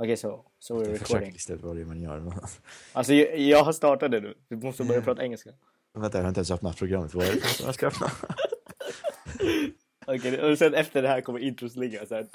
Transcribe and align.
Okej, 0.00 0.16
så, 0.16 0.44
så 0.58 0.74
är 0.74 0.78
det 0.78 0.84
Jag 0.84 0.94
recording. 0.94 1.06
försöker 1.06 1.32
lista 1.32 1.52
ut 1.52 1.62
vad 1.62 1.76
det 1.76 1.82
är 1.82 1.86
man 1.86 2.00
gör. 2.02 2.32
Alltså, 2.92 3.12
jag, 3.12 3.38
jag 3.38 3.64
har 3.64 3.72
startat 3.72 4.10
det 4.10 4.20
nu. 4.20 4.34
Du 4.48 4.56
måste 4.56 4.84
börja 4.84 5.02
prata 5.02 5.22
engelska. 5.22 5.50
Vänta, 5.94 6.18
jag 6.18 6.24
har 6.24 6.28
inte 6.28 6.38
ens 6.38 6.50
öppnat 6.50 6.76
programmet. 6.76 7.14
Vad 7.14 7.26
är 7.26 7.32
det 7.34 7.40
som 7.40 7.66
jag 7.66 7.74
ska 7.74 7.86
öppna? 7.86 8.10
Okej, 10.06 10.42
och 10.50 10.58
sen 10.58 10.74
efter 10.74 11.02
det 11.02 11.08
här 11.08 11.20
kommer 11.20 11.38
intros 11.38 11.76
ligga 11.76 12.06
så 12.06 12.14
här. 12.14 12.26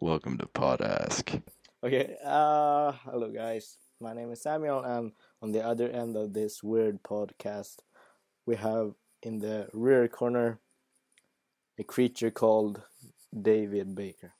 Welcome 0.00 0.38
to 0.38 0.46
Podask. 0.52 1.40
Okay, 1.82 2.04
uh, 2.24 2.92
hello 3.04 3.28
guys. 3.28 3.78
My 4.00 4.08
name 4.08 4.32
is 4.32 4.42
Samuel, 4.42 4.84
and 4.84 5.12
on 5.40 5.52
the 5.52 5.62
other 5.64 5.88
end 5.90 6.16
of 6.16 6.34
this 6.34 6.64
weird 6.64 7.02
podcast, 7.02 7.76
we 8.46 8.56
have 8.56 8.92
in 9.22 9.40
the 9.40 9.66
rear 9.72 10.08
corner 10.08 10.58
a 11.80 11.82
creature 11.88 12.30
called 12.30 12.80
David 13.42 13.94
Baker. 13.94 14.32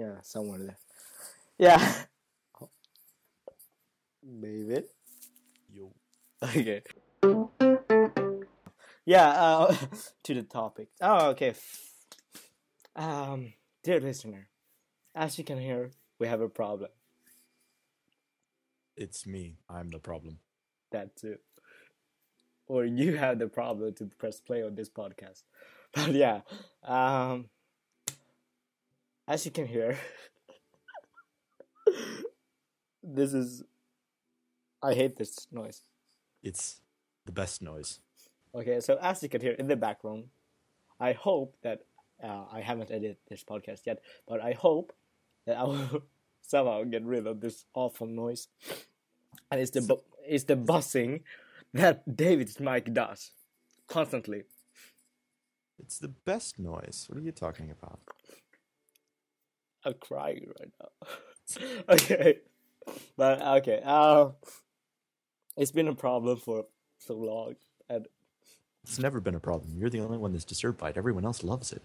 Yeah, 0.00 0.22
somewhere 0.22 0.58
there. 0.58 0.78
Yeah. 1.58 1.94
David? 4.40 4.84
Jo. 5.70 5.92
Okay. 6.42 6.80
Yeah, 9.04 9.28
uh, 9.28 9.76
to 10.22 10.34
the 10.34 10.42
topic. 10.42 10.88
Oh, 11.02 11.28
okay. 11.32 11.52
Um, 12.96 13.52
dear 13.84 14.00
listener, 14.00 14.48
as 15.14 15.36
you 15.36 15.44
can 15.44 15.58
hear, 15.58 15.90
we 16.18 16.28
have 16.28 16.40
a 16.40 16.48
problem. 16.48 16.88
It's 18.96 19.26
me. 19.26 19.58
I'm 19.68 19.90
the 19.90 19.98
problem. 19.98 20.38
That 20.92 21.14
too. 21.14 21.36
Or 22.66 22.86
you 22.86 23.18
have 23.18 23.38
the 23.38 23.48
problem 23.48 23.92
to 23.96 24.06
press 24.16 24.40
play 24.40 24.62
on 24.62 24.76
this 24.76 24.88
podcast. 24.88 25.42
But 25.92 26.12
yeah, 26.12 26.40
um, 26.84 27.50
as 29.30 29.44
you 29.44 29.52
can 29.52 29.66
hear, 29.66 29.96
this 33.02 33.32
is. 33.32 33.62
I 34.82 34.94
hate 34.94 35.16
this 35.16 35.46
noise. 35.52 35.82
It's 36.42 36.80
the 37.26 37.32
best 37.32 37.62
noise. 37.62 38.00
Okay, 38.54 38.80
so 38.80 38.98
as 39.00 39.22
you 39.22 39.28
can 39.28 39.40
hear 39.40 39.52
in 39.52 39.68
the 39.68 39.76
background, 39.76 40.24
I 40.98 41.12
hope 41.12 41.54
that 41.62 41.82
uh, 42.22 42.44
I 42.50 42.60
haven't 42.60 42.90
edited 42.90 43.18
this 43.28 43.44
podcast 43.44 43.86
yet, 43.86 44.00
but 44.26 44.40
I 44.40 44.52
hope 44.52 44.92
that 45.46 45.56
I 45.56 45.64
will 45.64 46.02
somehow 46.42 46.82
get 46.84 47.04
rid 47.04 47.26
of 47.26 47.40
this 47.40 47.66
awful 47.74 48.08
noise. 48.08 48.48
And 49.50 49.60
it's 49.60 49.70
the 49.70 49.82
bu- 49.82 50.02
it's 50.26 50.44
the 50.44 50.56
buzzing 50.56 51.20
that 51.72 52.16
David's 52.16 52.58
mic 52.58 52.92
does 52.92 53.30
constantly. 53.86 54.42
It's 55.78 55.98
the 55.98 56.08
best 56.08 56.58
noise. 56.58 57.06
What 57.08 57.18
are 57.18 57.22
you 57.22 57.32
talking 57.32 57.70
about? 57.70 58.00
I'm 59.84 59.94
crying 60.00 60.46
right 60.58 60.72
now. 60.80 61.08
okay, 61.94 62.38
but 63.16 63.40
okay. 63.58 63.80
Uh, 63.84 64.30
it's 65.56 65.72
been 65.72 65.88
a 65.88 65.94
problem 65.94 66.36
for 66.38 66.66
so 66.98 67.14
long, 67.14 67.56
and 67.88 68.06
It's 68.84 68.98
never 68.98 69.20
been 69.20 69.34
a 69.34 69.40
problem. 69.40 69.76
You're 69.76 69.90
the 69.90 70.00
only 70.00 70.18
one 70.18 70.32
that's 70.32 70.44
disturbed 70.44 70.78
by 70.78 70.90
it. 70.90 70.96
Everyone 70.96 71.24
else 71.24 71.42
loves 71.42 71.72
it. 71.72 71.82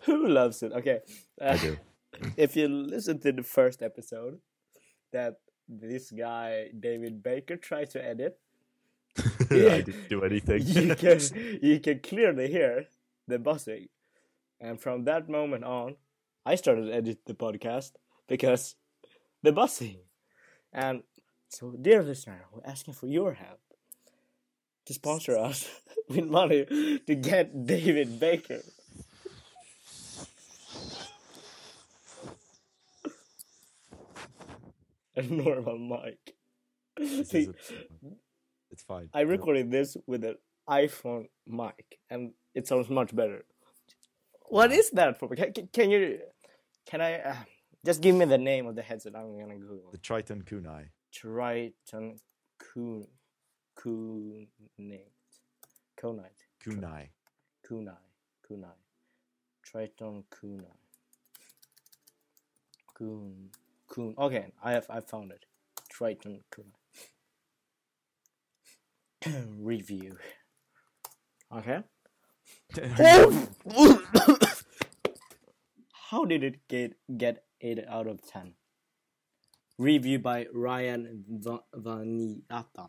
who 0.00 0.28
loves 0.28 0.62
it? 0.62 0.72
Okay, 0.72 1.00
uh, 1.40 1.44
I 1.50 1.56
do. 1.58 1.76
if 2.36 2.56
you 2.56 2.68
listen 2.68 3.18
to 3.20 3.32
the 3.32 3.42
first 3.42 3.82
episode 3.82 4.40
that 5.12 5.36
this 5.68 6.10
guy 6.10 6.68
David 6.78 7.22
Baker 7.22 7.56
tried 7.56 7.90
to 7.90 8.04
edit, 8.04 8.38
I 9.50 9.82
didn't 9.82 10.08
do 10.08 10.22
anything. 10.22 10.62
you 10.66 10.94
can 10.94 11.20
you 11.62 11.80
can 11.80 11.98
clearly 12.00 12.48
hear 12.50 12.86
the 13.26 13.38
buzzing, 13.38 13.88
and 14.60 14.80
from 14.80 15.04
that 15.04 15.28
moment 15.28 15.64
on, 15.64 15.96
I 16.50 16.56
started 16.56 16.86
to 16.86 16.92
edit 16.92 17.18
the 17.26 17.34
podcast 17.34 17.92
because 18.26 18.74
the 19.44 19.52
buzzing, 19.52 19.98
and 20.72 21.04
so 21.48 21.76
dear 21.80 22.02
listener, 22.02 22.46
we're 22.52 22.66
asking 22.68 22.94
for 22.94 23.06
your 23.06 23.34
help 23.34 23.60
to 24.86 24.92
sponsor 24.94 25.38
us 25.38 25.70
with 26.08 26.24
money 26.26 26.64
to 27.06 27.14
get 27.14 27.66
David 27.66 28.18
Baker. 28.18 28.62
A 35.16 35.22
normal 35.22 35.78
mic. 35.78 36.34
See, 37.26 37.48
a- 37.48 37.54
it's 38.70 38.82
fine. 38.82 39.08
I 39.12 39.22
recorded 39.22 39.70
this 39.70 39.96
with 40.06 40.24
an 40.24 40.36
iPhone 40.68 41.26
mic, 41.46 41.98
and 42.08 42.32
it 42.54 42.66
sounds 42.68 42.88
much 42.88 43.14
better. 43.14 43.44
What 44.48 44.72
is 44.72 44.90
that 44.90 45.18
for? 45.18 45.28
Can- 45.34 45.68
can 45.72 45.90
you? 45.90 46.18
Can 46.86 47.00
I? 47.00 47.20
Uh, 47.20 47.36
just 47.84 48.00
give 48.00 48.14
me 48.14 48.24
the 48.24 48.38
name 48.38 48.66
of 48.66 48.74
the 48.74 48.82
headset. 48.82 49.16
I'm 49.16 49.38
gonna 49.38 49.56
Google. 49.56 49.90
The 49.92 49.98
Tritton 49.98 50.44
Kunai. 50.44 50.86
Tritton 51.14 52.18
Kun 52.58 53.06
Kunite 53.78 54.48
Kunite 55.98 56.44
Kunai. 56.64 57.08
Kunai 57.66 57.96
Kunai 58.48 58.76
Tritton 59.66 60.24
Kunai 60.30 60.76
Kun 62.94 63.50
Kun. 63.88 64.14
Okay, 64.18 64.52
I 64.62 64.72
have 64.72 64.86
I 64.90 65.00
found 65.00 65.32
it. 65.32 65.46
Tritton 65.92 66.42
Kunai. 66.52 66.76
Review. 69.58 70.16
Okay. 71.52 71.82
How 76.10 76.24
did 76.24 76.42
it 76.42 76.66
get 76.66 76.96
get 77.16 77.44
eight 77.60 77.78
out 77.88 78.08
of 78.08 78.20
ten? 78.26 78.54
Review 79.78 80.18
by 80.18 80.48
Ryan 80.52 81.24
Va- 81.28 81.62
Vaniata. 81.72 82.88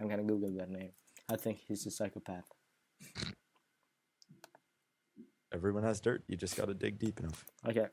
I'm 0.00 0.08
gonna 0.08 0.22
Google 0.22 0.54
that 0.56 0.70
name. 0.70 0.92
I 1.28 1.36
think 1.36 1.58
he's 1.58 1.84
a 1.84 1.90
psychopath. 1.90 2.48
Everyone 5.52 5.82
has 5.82 6.00
dirt. 6.00 6.24
You 6.26 6.38
just 6.38 6.56
gotta 6.56 6.72
dig 6.72 6.98
deep 6.98 7.20
enough. 7.20 7.44
Okay, 7.68 7.88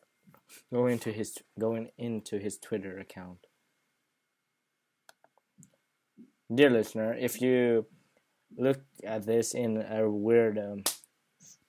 going 0.71 0.94
into 0.94 1.11
his 1.11 1.38
going 1.59 1.89
into 1.97 2.39
his 2.39 2.57
Twitter 2.57 2.97
account. 2.97 3.47
Dear 6.53 6.69
listener, 6.69 7.13
if 7.13 7.41
you 7.41 7.88
look 8.57 8.79
at 9.03 9.25
this 9.25 9.53
in 9.53 9.81
a 9.81 10.09
weird 10.09 10.57
um, 10.57 10.83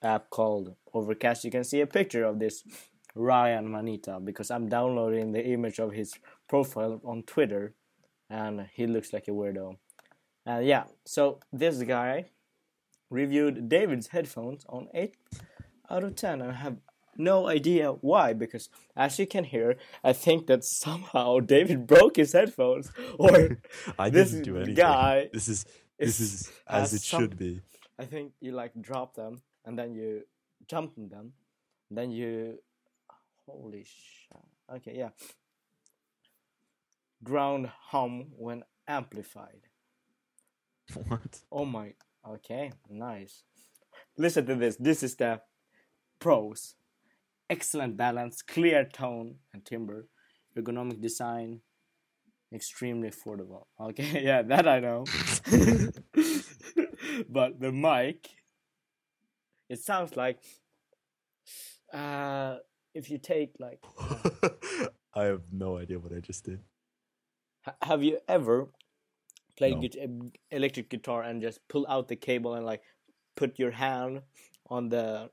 app 0.01 0.29
called 0.29 0.77
Overcast, 0.97 1.43
you 1.45 1.51
can 1.51 1.63
see 1.63 1.81
a 1.81 1.87
picture 1.87 2.23
of 2.25 2.39
this 2.39 2.63
Ryan 3.15 3.71
Manita 3.71 4.19
because 4.23 4.49
I'm 4.51 4.67
downloading 4.69 5.31
the 5.31 5.43
image 5.45 5.79
of 5.79 5.91
his 5.93 6.13
profile 6.47 7.01
on 7.03 7.23
Twitter, 7.23 7.73
and 8.29 8.67
he 8.73 8.85
looks 8.87 9.13
like 9.13 9.27
a 9.27 9.31
weirdo. 9.31 9.77
And 10.45 10.65
yeah, 10.65 10.83
so 11.05 11.39
this 11.51 11.81
guy 11.83 12.25
reviewed 13.09 13.69
David's 13.69 14.07
headphones 14.07 14.65
on 14.69 14.87
eight 14.93 15.15
out 15.89 16.03
of 16.03 16.15
ten, 16.15 16.41
and 16.41 16.51
I 16.51 16.55
have 16.55 16.77
no 17.19 17.47
idea 17.47 17.91
why 17.91 18.31
because 18.33 18.69
as 18.95 19.17
you 19.17 19.25
can 19.25 19.43
hear 19.43 19.75
i 20.03 20.13
think 20.13 20.45
that 20.45 20.63
somehow 20.63 21.39
david 21.53 21.87
broke 21.87 22.15
his 22.17 22.31
headphones 22.33 22.91
or 23.17 23.57
I 23.97 24.11
This 24.11 24.29
didn't 24.29 24.45
do 24.45 24.55
anything. 24.57 24.75
guy 24.75 25.27
This 25.33 25.47
is 25.47 25.65
is- 25.97 26.17
this 26.17 26.19
is 26.19 26.51
has 26.67 26.83
as 26.83 26.93
it 26.93 27.01
some- 27.01 27.21
should 27.21 27.35
be. 27.45 27.61
i 27.97 28.05
think 28.05 28.33
you 28.39 28.51
like 28.51 28.71
drop 28.79 29.15
them 29.15 29.41
and 29.65 29.73
then 29.79 29.95
you 29.95 30.09
jump 30.69 30.93
on 30.97 31.09
them 31.09 31.33
then 31.89 32.11
you 32.11 32.59
holy 33.45 33.83
shit. 33.85 34.37
Okay 34.75 34.97
yeah. 34.97 35.09
Ground 37.23 37.71
hum 37.89 38.27
when 38.37 38.63
amplified. 38.87 39.61
What? 40.93 41.41
oh 41.51 41.65
my 41.65 41.93
okay 42.27 42.71
nice. 42.89 43.43
Listen 44.17 44.45
to 44.45 44.55
this. 44.55 44.75
This 44.77 45.03
is 45.03 45.15
the 45.15 45.41
pros 46.19 46.75
excellent 47.49 47.95
balance 47.95 48.41
clear 48.41 48.83
tone 48.85 49.35
and 49.53 49.65
timbre. 49.65 50.07
Ergonomic 50.57 51.01
design 51.01 51.61
extremely 52.53 53.09
affordable. 53.09 53.65
Okay 53.79 54.23
yeah 54.25 54.41
that 54.41 54.67
i 54.67 54.79
know. 54.79 55.05
But 57.29 57.59
the 57.59 57.71
mic 57.71 58.29
it 59.69 59.79
sounds 59.79 60.15
like 60.15 60.39
uh 61.93 62.57
if 62.93 63.09
you 63.09 63.17
take 63.17 63.51
like 63.59 63.79
I 65.13 65.23
have 65.25 65.41
no 65.51 65.77
idea 65.77 65.97
what 65.99 66.13
I 66.13 66.19
just 66.19 66.43
did. 66.45 66.59
Ha- 67.65 67.75
have 67.81 68.03
you 68.03 68.19
ever 68.27 68.67
played 69.57 69.95
No. 69.95 70.03
um, 70.03 70.31
electric 70.51 70.89
guitar 70.89 71.23
and 71.23 71.41
just 71.41 71.59
pull 71.67 71.85
out 71.89 72.07
the 72.07 72.15
cable 72.15 72.53
and 72.53 72.65
like 72.65 72.81
put 73.35 73.57
your 73.57 73.71
hand 73.71 74.21
on 74.69 74.89
the 74.89 75.29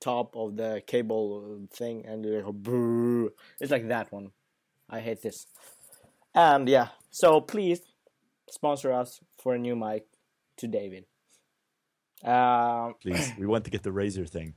top 0.00 0.36
of 0.36 0.56
the 0.56 0.82
cable 0.86 1.66
thing 1.72 2.04
and 2.06 2.24
you 2.24 2.42
go 2.42 2.52
brrr. 2.52 3.30
it's 3.60 3.72
like 3.72 3.88
that 3.88 4.12
one 4.12 4.30
i 4.90 5.00
hate 5.00 5.22
this 5.22 5.46
and 6.34 6.68
yeah 6.68 6.88
so 7.10 7.40
please 7.40 7.80
sponsor 8.50 8.92
us 8.92 9.20
for 9.38 9.54
a 9.54 9.58
new 9.58 9.74
mic 9.74 10.04
to 10.58 10.68
david 10.68 11.06
um 12.24 12.94
Please, 13.02 13.32
we 13.38 13.46
want 13.46 13.64
to 13.64 13.70
get 13.70 13.82
the 13.82 13.90
Razer 13.90 14.28
thing. 14.28 14.54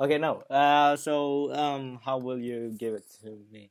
Okay, 0.00 0.18
no. 0.18 0.42
Uh, 0.48 0.96
so 0.96 1.52
um, 1.54 1.98
how 2.04 2.18
will 2.18 2.38
you 2.38 2.74
give 2.78 2.94
it 2.94 3.04
to 3.22 3.38
me? 3.50 3.70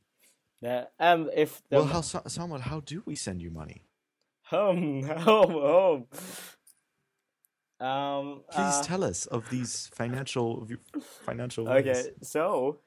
The, 0.60 0.88
um, 1.00 1.30
if 1.34 1.62
the 1.70 1.76
Well, 1.76 1.86
how 1.86 2.00
Sa- 2.02 2.26
Samuel, 2.26 2.60
how 2.60 2.80
do 2.80 3.02
we 3.06 3.14
send 3.14 3.40
you 3.40 3.50
money? 3.50 3.82
home, 4.42 5.02
home, 5.02 5.50
home. 5.52 6.06
Um. 7.80 8.42
Please 8.50 8.80
uh, 8.80 8.82
tell 8.82 9.04
us 9.04 9.26
of 9.26 9.48
these 9.50 9.88
financial 9.94 10.66
financial. 11.24 11.68
Okay, 11.68 11.92
ways. 11.92 12.08
so 12.22 12.78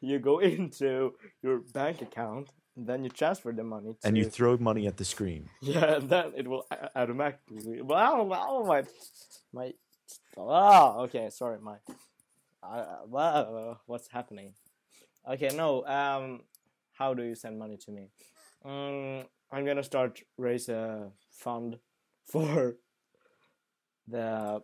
you 0.00 0.18
go 0.18 0.38
into 0.50 1.14
your 1.42 1.58
bank 1.58 2.02
account, 2.02 2.48
then 2.76 3.04
you 3.04 3.10
transfer 3.10 3.52
the 3.52 3.62
money 3.62 3.92
to 3.92 4.08
and 4.08 4.18
you 4.18 4.24
throw 4.24 4.56
money 4.56 4.86
at 4.88 4.96
the 4.96 5.04
screen. 5.04 5.48
yeah, 5.62 5.96
and 5.96 6.08
then 6.12 6.32
it 6.36 6.48
will 6.48 6.66
automatically. 6.96 7.80
Wow, 7.80 8.24
wow, 8.24 8.64
my 8.66 8.82
my. 9.52 9.72
Oh, 10.36 11.02
okay. 11.04 11.30
Sorry, 11.30 11.58
my. 11.60 11.76
Uh, 12.64 13.04
wow, 13.06 13.78
what's 13.86 14.08
happening? 14.10 14.54
Okay, 15.28 15.50
no. 15.54 15.84
Um, 15.86 16.40
how 16.92 17.14
do 17.14 17.22
you 17.22 17.34
send 17.34 17.58
money 17.58 17.76
to 17.84 17.90
me? 17.90 18.08
Um, 18.64 19.24
I'm 19.52 19.64
gonna 19.66 19.82
start 19.82 20.20
raise 20.38 20.68
a 20.68 21.10
fund 21.30 21.78
for 22.26 22.76
the 24.08 24.62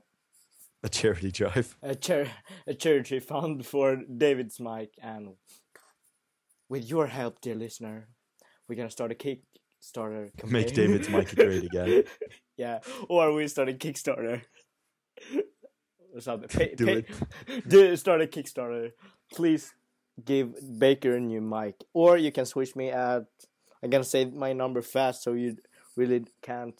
A 0.82 0.88
charity 0.88 1.31
drive. 1.31 1.76
a, 1.82 1.94
char- 1.94 2.26
a 2.67 2.75
charity 2.75 3.20
fund 3.20 3.67
for 3.67 3.97
David's 3.97 4.58
mic, 4.61 4.91
and 5.03 5.35
with 6.69 6.88
your 6.88 7.06
help, 7.06 7.41
dear 7.41 7.55
listener, 7.55 8.08
we're 8.69 8.76
gonna 8.76 8.91
start 8.91 9.12
a 9.12 9.14
Kickstarter 9.14 10.31
campaign. 10.37 10.53
Make 10.53 10.75
David's 10.75 11.08
mic 11.08 11.35
great 11.35 11.64
again. 11.64 12.05
yeah, 12.56 12.79
or 13.08 13.32
we 13.35 13.46
start 13.49 13.69
a 13.69 13.73
Kickstarter. 13.75 14.43
or 16.14 16.20
something. 16.20 16.48
Pay, 16.58 16.74
Do 16.74 16.86
pay, 16.86 17.04
it. 17.48 17.68
Do 17.68 17.96
start 17.96 18.20
a 18.22 18.26
Kickstarter. 18.26 18.92
Please 19.32 19.72
give 20.24 20.54
Baker 20.78 21.16
a 21.16 21.20
new 21.20 21.40
mic, 21.40 21.76
or 21.92 22.16
you 22.16 22.32
can 22.32 22.46
switch 22.46 22.74
me 22.76 22.90
at. 22.90 23.24
I'm 23.82 23.88
gonna 23.90 24.04
say 24.04 24.24
my 24.26 24.52
number 24.52 24.82
fast, 24.82 25.22
so 25.22 25.32
you 25.32 25.56
really 25.96 26.24
can't 26.42 26.74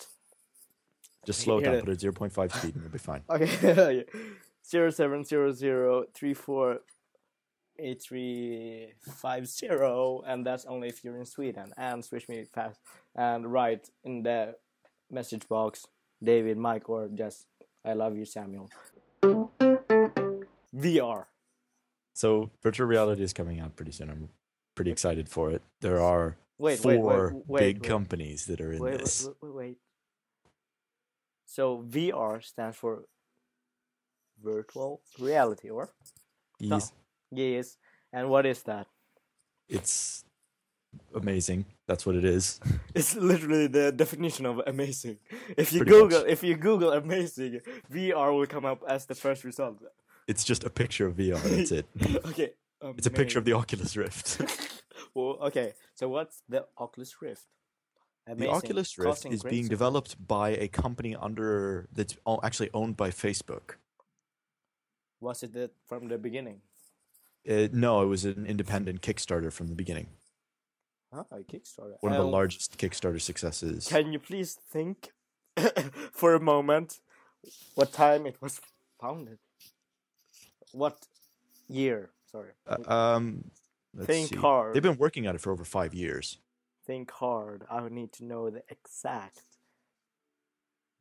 Just 1.25 1.41
slow 1.41 1.59
it 1.59 1.65
down, 1.65 1.75
it. 1.77 1.85
put 1.85 1.89
it 1.95 2.05
at 2.05 2.15
0.5 2.15 2.53
speed 2.57 2.75
and 2.75 2.83
you'll 2.85 2.93
be 2.93 2.99
fine. 2.99 3.23
Okay. 3.31 4.05
Zero 4.69 4.91
seven 4.91 5.25
zero 5.25 5.51
zero 5.53 6.05
three 6.15 6.35
four 6.35 6.81
eight 7.79 8.01
three 8.03 8.93
five 9.17 9.49
zero, 9.49 10.23
and 10.27 10.47
that's 10.47 10.65
only 10.67 10.89
if 10.89 11.03
you're 11.03 11.17
in 11.17 11.25
Sweden. 11.25 11.73
And 11.77 12.05
switch 12.05 12.29
me 12.29 12.45
fast 12.45 12.79
and 13.17 13.51
write 13.51 13.89
in 14.05 14.23
the 14.23 14.55
message 15.11 15.49
box, 15.49 15.87
David, 16.23 16.57
Mike, 16.59 16.89
or 16.89 17.09
just 17.09 17.47
I 17.85 17.95
love 17.95 18.17
you, 18.17 18.25
Samuel. 18.27 18.69
VR. 19.23 21.27
So 22.15 22.51
virtual 22.63 22.87
reality 22.87 23.23
is 23.23 23.33
coming 23.33 23.61
out 23.61 23.77
pretty 23.77 23.93
soon. 23.93 24.11
I'm 24.11 24.29
pretty 24.75 24.91
excited 24.91 25.29
for 25.29 25.51
it. 25.51 25.63
There 25.81 26.01
are 26.01 26.37
Wait, 26.59 26.79
four 26.79 27.33
wait, 27.35 27.43
wait, 27.47 27.61
big 27.61 27.83
companies 27.83 28.47
that 28.47 28.61
are 28.61 28.73
in 28.73 28.81
Wait, 28.81 28.99
this. 28.99 29.27
wait, 29.27 29.35
wait, 29.43 29.55
wait. 29.55 29.77
So 31.47 31.85
VR 31.89 32.43
stands 32.45 32.77
for 32.77 33.05
virtual 34.43 35.01
reality, 35.19 35.71
or 35.71 35.91
Yes, 36.59 36.93
yes. 37.31 37.77
And 38.13 38.29
what 38.29 38.47
is 38.47 38.63
that? 38.65 38.87
It's 39.69 40.25
amazing. 41.15 41.67
That's 41.87 42.07
what 42.07 42.17
it 42.17 42.25
is. 42.25 42.61
It's 42.95 43.15
literally 43.15 43.67
the 43.69 43.93
definition 43.93 44.47
of 44.47 44.61
amazing. 44.67 45.19
If 45.57 45.73
you 45.73 45.81
Pretty 45.81 45.93
Google, 45.93 46.21
much. 46.21 46.29
if 46.29 46.43
you 46.43 46.57
Google 46.57 46.93
amazing, 46.93 47.61
VR 47.93 48.37
will 48.37 48.47
come 48.47 48.65
up 48.65 48.83
as 48.89 49.07
the 49.07 49.15
first 49.15 49.45
result. 49.45 49.83
It's 50.27 50.45
just 50.45 50.65
a 50.65 50.71
picture 50.71 51.07
of 51.07 51.15
VR. 51.15 51.43
That's 51.43 51.73
it. 51.73 51.87
okay. 52.27 52.51
It's 52.97 53.07
a 53.07 53.11
picture 53.11 53.39
of 53.39 53.45
the 53.45 53.53
Oculus 53.53 53.97
Rift. 53.97 54.41
well, 55.15 55.39
okay. 55.43 55.75
So 55.95 56.09
what's 56.09 56.43
the 56.49 56.67
Oculus 56.79 57.15
Rift? 57.21 57.47
The 58.27 58.49
Oculus 58.49 58.97
Rift 58.97 59.09
Causing 59.09 59.33
is 59.33 59.43
being 59.43 59.67
developed 59.67 60.15
by 60.27 60.51
a 60.51 60.69
company 60.69 61.17
under 61.17 61.89
that's 61.93 62.17
actually 62.43 62.71
owned 62.73 62.97
by 62.97 63.11
Facebook. 63.11 63.77
Was 65.21 65.43
it 65.43 65.53
the, 65.53 65.71
from 65.87 66.09
the 66.09 66.17
beginning? 66.17 66.61
Uh, 67.49 67.69
no, 67.73 68.03
it 68.03 68.07
was 68.07 68.25
an 68.25 68.47
independent 68.47 69.01
Kickstarter 69.03 69.53
from 69.53 69.67
the 69.69 69.75
beginning. 69.75 70.09
Kickstarter. 71.13 71.97
One 72.01 72.13
of 72.13 72.19
the 72.19 72.25
Um, 72.25 72.31
largest 72.31 72.79
Kickstarter 72.79 73.21
successes. 73.21 73.89
Can 73.89 74.13
you 74.13 74.19
please 74.19 74.55
think 74.55 75.13
for 76.13 76.35
a 76.35 76.41
moment 76.41 77.01
what 77.75 77.93
time 77.93 78.27
it 78.27 78.41
was 78.41 78.61
founded? 79.01 79.39
What 80.73 81.07
year? 81.69 82.11
Sorry. 82.31 82.53
Uh, 82.67 82.93
um, 82.93 83.51
Think 84.05 84.29
see. 84.29 84.37
hard. 84.37 84.75
They've 84.75 84.83
been 84.83 84.99
working 84.99 85.27
on 85.27 85.35
it 85.35 85.41
for 85.41 85.51
over 85.53 85.65
five 85.65 85.93
years. 85.95 86.39
think 86.87 87.11
hard. 87.11 87.65
I 87.71 87.81
would 87.83 87.93
need 87.93 88.13
to 88.15 88.25
know 88.25 88.51
the 88.51 88.63
exact 88.69 89.43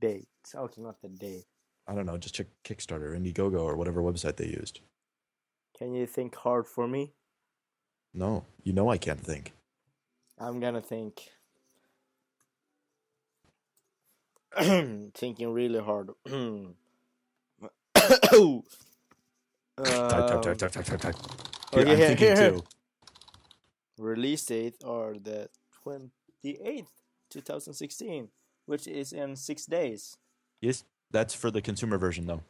date. 0.01 0.27
Okay, 0.53 0.81
not 0.81 1.01
the 1.01 1.09
date. 1.09 1.45
I 1.88 1.95
don't 1.95 2.05
know, 2.05 2.17
just 2.17 2.35
check 2.35 2.47
Kickstarter, 2.63 3.15
Indiegogo, 3.17 3.62
or 3.62 3.75
whatever 3.75 4.01
website 4.03 4.35
they 4.38 4.45
used. 4.47 4.81
Can 5.77 5.94
you 5.94 6.05
think 6.05 6.35
hard 6.35 6.67
for 6.67 6.88
me? 6.88 7.13
No, 8.13 8.45
you 8.63 8.73
know 8.73 8.89
I 8.89 8.97
can't 8.97 9.19
think. 9.19 9.53
I'm 10.39 10.59
gonna 10.59 10.81
think. 10.81 11.21
Thinking 15.13 15.53
really 15.53 15.80
hard. 15.80 16.09
Type, 19.80 20.27
type, 20.27 20.41
type, 20.41 20.57
type, 20.57 20.71
type, 20.71 20.86
type, 20.86 21.00
type. 21.01 21.15
Here, 21.71 21.81
okay, 21.81 21.91
I'm 21.91 21.97
here, 21.97 22.07
thinking 22.07 22.36
here. 22.36 22.51
too. 22.51 22.63
Release 23.97 24.45
date 24.45 24.75
are 24.83 25.13
the 25.13 25.50
28th, 25.86 26.88
2016, 27.30 28.27
which 28.65 28.88
is 28.88 29.13
in 29.13 29.36
six 29.36 29.65
days. 29.65 30.18
Yes, 30.62 30.83
that's 31.12 31.33
for 31.33 31.50
the 31.51 31.62
consumer 31.62 31.97
version, 31.97 32.27
though. 32.27 32.41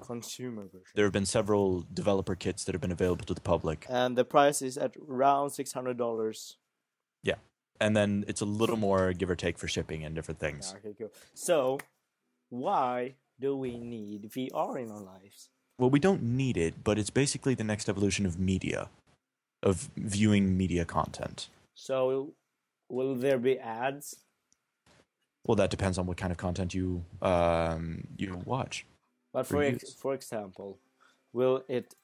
Consumer 0.00 0.64
version. 0.64 0.86
There 0.94 1.04
have 1.06 1.12
been 1.12 1.26
several 1.26 1.84
developer 1.92 2.34
kits 2.34 2.64
that 2.64 2.74
have 2.74 2.82
been 2.82 2.92
available 2.92 3.24
to 3.26 3.34
the 3.34 3.40
public, 3.40 3.86
And 3.88 4.16
the 4.16 4.24
price 4.24 4.60
is 4.60 4.76
at 4.76 4.94
around 5.08 5.50
$600. 5.50 6.54
And 7.80 7.96
then 7.96 8.24
it's 8.28 8.40
a 8.40 8.44
little 8.44 8.76
more 8.76 9.12
give 9.12 9.30
or 9.30 9.36
take 9.36 9.58
for 9.58 9.68
shipping 9.68 10.04
and 10.04 10.14
different 10.14 10.40
things. 10.40 10.74
Okay, 10.78 10.94
cool. 10.98 11.12
So, 11.34 11.78
why 12.50 13.14
do 13.40 13.56
we 13.56 13.78
need 13.78 14.30
VR 14.30 14.78
in 14.78 14.90
our 14.90 15.00
lives? 15.00 15.50
Well, 15.78 15.90
we 15.90 16.00
don't 16.00 16.22
need 16.22 16.56
it, 16.56 16.82
but 16.82 16.98
it's 16.98 17.10
basically 17.10 17.54
the 17.54 17.64
next 17.64 17.88
evolution 17.88 18.26
of 18.26 18.38
media, 18.38 18.88
of 19.62 19.90
viewing 19.96 20.56
media 20.56 20.84
content. 20.84 21.48
So, 21.74 22.34
will 22.88 23.14
there 23.14 23.38
be 23.38 23.58
ads? 23.58 24.16
Well, 25.46 25.56
that 25.56 25.70
depends 25.70 25.98
on 25.98 26.06
what 26.06 26.16
kind 26.16 26.32
of 26.32 26.36
content 26.36 26.74
you 26.74 27.04
um, 27.22 28.04
you 28.16 28.42
watch. 28.44 28.84
But 29.32 29.46
For 29.46 29.56
for 29.56 29.62
ex- 29.62 29.94
for 29.94 30.14
example, 30.14 30.78
will 31.32 31.62
it 31.68 31.94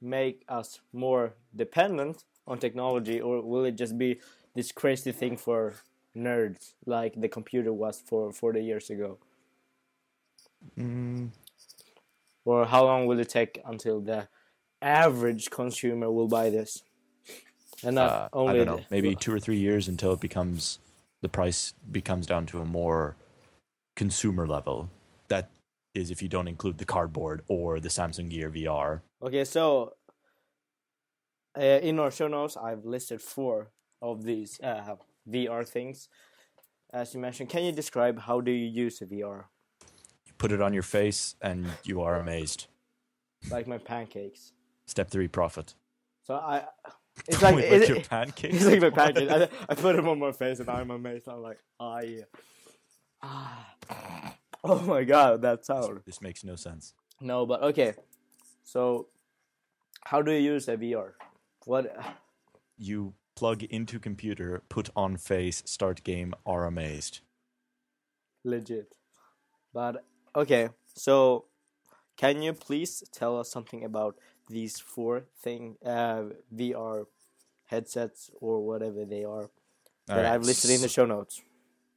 make 0.00 0.44
us 0.48 0.80
more 0.92 1.34
dependent 1.54 2.24
on 2.46 2.58
technology, 2.58 3.20
or 3.20 3.42
will 3.42 3.64
it 3.64 3.76
just 3.76 3.98
be 3.98 4.20
this 4.56 4.72
crazy 4.72 5.12
thing 5.12 5.36
for 5.36 5.74
nerds 6.16 6.72
like 6.86 7.20
the 7.20 7.28
computer 7.28 7.72
was 7.72 8.02
for 8.04 8.32
40 8.32 8.64
years 8.64 8.90
ago? 8.90 9.18
Mm, 10.78 11.30
Or 12.44 12.64
how 12.66 12.84
long 12.84 13.06
will 13.06 13.20
it 13.20 13.28
take 13.28 13.60
until 13.64 14.00
the 14.00 14.28
average 14.80 15.50
consumer 15.50 16.10
will 16.10 16.26
buy 16.28 16.50
this? 16.50 16.82
And 17.84 17.94
not 17.96 18.10
uh, 18.10 18.28
only 18.32 18.52
I 18.62 18.64
don't 18.64 18.66
know, 18.66 18.76
the- 18.78 18.86
maybe 18.90 19.14
two 19.14 19.32
or 19.32 19.38
three 19.38 19.58
years 19.58 19.88
until 19.88 20.12
it 20.14 20.20
becomes 20.20 20.78
the 21.22 21.28
price 21.28 21.74
becomes 21.92 22.26
down 22.26 22.46
to 22.46 22.60
a 22.60 22.64
more 22.64 23.16
consumer 23.94 24.46
level. 24.46 24.88
That 25.28 25.50
is, 25.94 26.10
if 26.10 26.22
you 26.22 26.28
don't 26.28 26.48
include 26.48 26.78
the 26.78 26.84
cardboard 26.84 27.42
or 27.48 27.80
the 27.80 27.88
Samsung 27.88 28.30
Gear 28.30 28.50
VR. 28.50 29.02
Okay, 29.22 29.44
so 29.44 29.94
uh, 31.58 31.60
in 31.60 31.98
our 31.98 32.10
show 32.10 32.28
notes, 32.28 32.56
I've 32.56 32.84
listed 32.84 33.20
four 33.20 33.70
of 34.12 34.24
these 34.24 34.60
uh, 34.62 34.96
VR 35.28 35.66
things. 35.68 36.08
As 36.92 37.14
you 37.14 37.20
mentioned, 37.20 37.48
can 37.50 37.64
you 37.64 37.72
describe 37.72 38.20
how 38.20 38.40
do 38.40 38.50
you 38.50 38.66
use 38.84 39.00
a 39.02 39.06
VR? 39.06 39.44
You 40.26 40.32
put 40.38 40.52
it 40.52 40.60
on 40.62 40.72
your 40.72 40.82
face, 40.84 41.34
and 41.42 41.66
you 41.84 42.00
are 42.02 42.16
amazed. 42.20 42.66
Like 43.50 43.66
my 43.66 43.78
pancakes. 43.78 44.52
Step 44.86 45.10
three, 45.10 45.28
profit. 45.28 45.74
So 46.24 46.34
I, 46.34 46.64
it's 47.28 47.42
like, 47.42 47.56
Wait, 47.56 47.80
like 47.80 47.88
your 47.88 47.98
it- 47.98 48.08
pancakes. 48.08 48.54
it's 48.56 48.64
like 48.64 48.80
my 48.80 48.90
pancakes. 49.04 49.32
I, 49.32 49.48
I 49.68 49.74
put 49.74 49.96
them 49.96 50.08
on 50.08 50.18
my 50.18 50.32
face 50.32 50.60
and 50.60 50.68
I'm 50.70 50.90
amazed. 50.90 51.28
I'm 51.28 51.42
like, 51.42 51.58
ah, 51.80 52.00
yeah. 52.00 52.22
Ah. 53.22 53.66
Oh 54.64 54.80
my 54.80 55.04
god, 55.04 55.42
that 55.42 55.64
sound. 55.64 56.00
This 56.06 56.20
makes 56.20 56.42
no 56.44 56.56
sense. 56.56 56.94
No, 57.20 57.46
but 57.46 57.62
okay. 57.62 57.94
So, 58.64 59.08
how 60.04 60.22
do 60.22 60.32
you 60.32 60.52
use 60.54 60.66
a 60.68 60.76
VR? 60.76 61.12
What? 61.66 61.96
You 62.76 63.14
plug 63.36 63.62
into 63.64 64.00
computer, 64.00 64.62
put 64.68 64.90
on 64.96 65.16
face, 65.16 65.62
start 65.66 66.02
game, 66.02 66.34
are 66.44 66.64
amazed. 66.64 67.20
legit. 68.44 68.94
But 69.72 70.04
okay, 70.34 70.70
so 70.94 71.44
can 72.16 72.42
you 72.42 72.52
please 72.52 73.02
tell 73.12 73.38
us 73.38 73.50
something 73.50 73.84
about 73.84 74.16
these 74.48 74.80
four 74.80 75.24
thing 75.42 75.76
uh, 75.84 76.22
VR 76.54 77.06
headsets 77.66 78.30
or 78.40 78.64
whatever 78.64 79.04
they 79.04 79.24
are 79.24 79.50
that 80.06 80.22
right, 80.22 80.26
I've 80.26 80.42
listed 80.42 80.70
in 80.70 80.80
the 80.80 80.88
show 80.88 81.04
notes. 81.04 81.42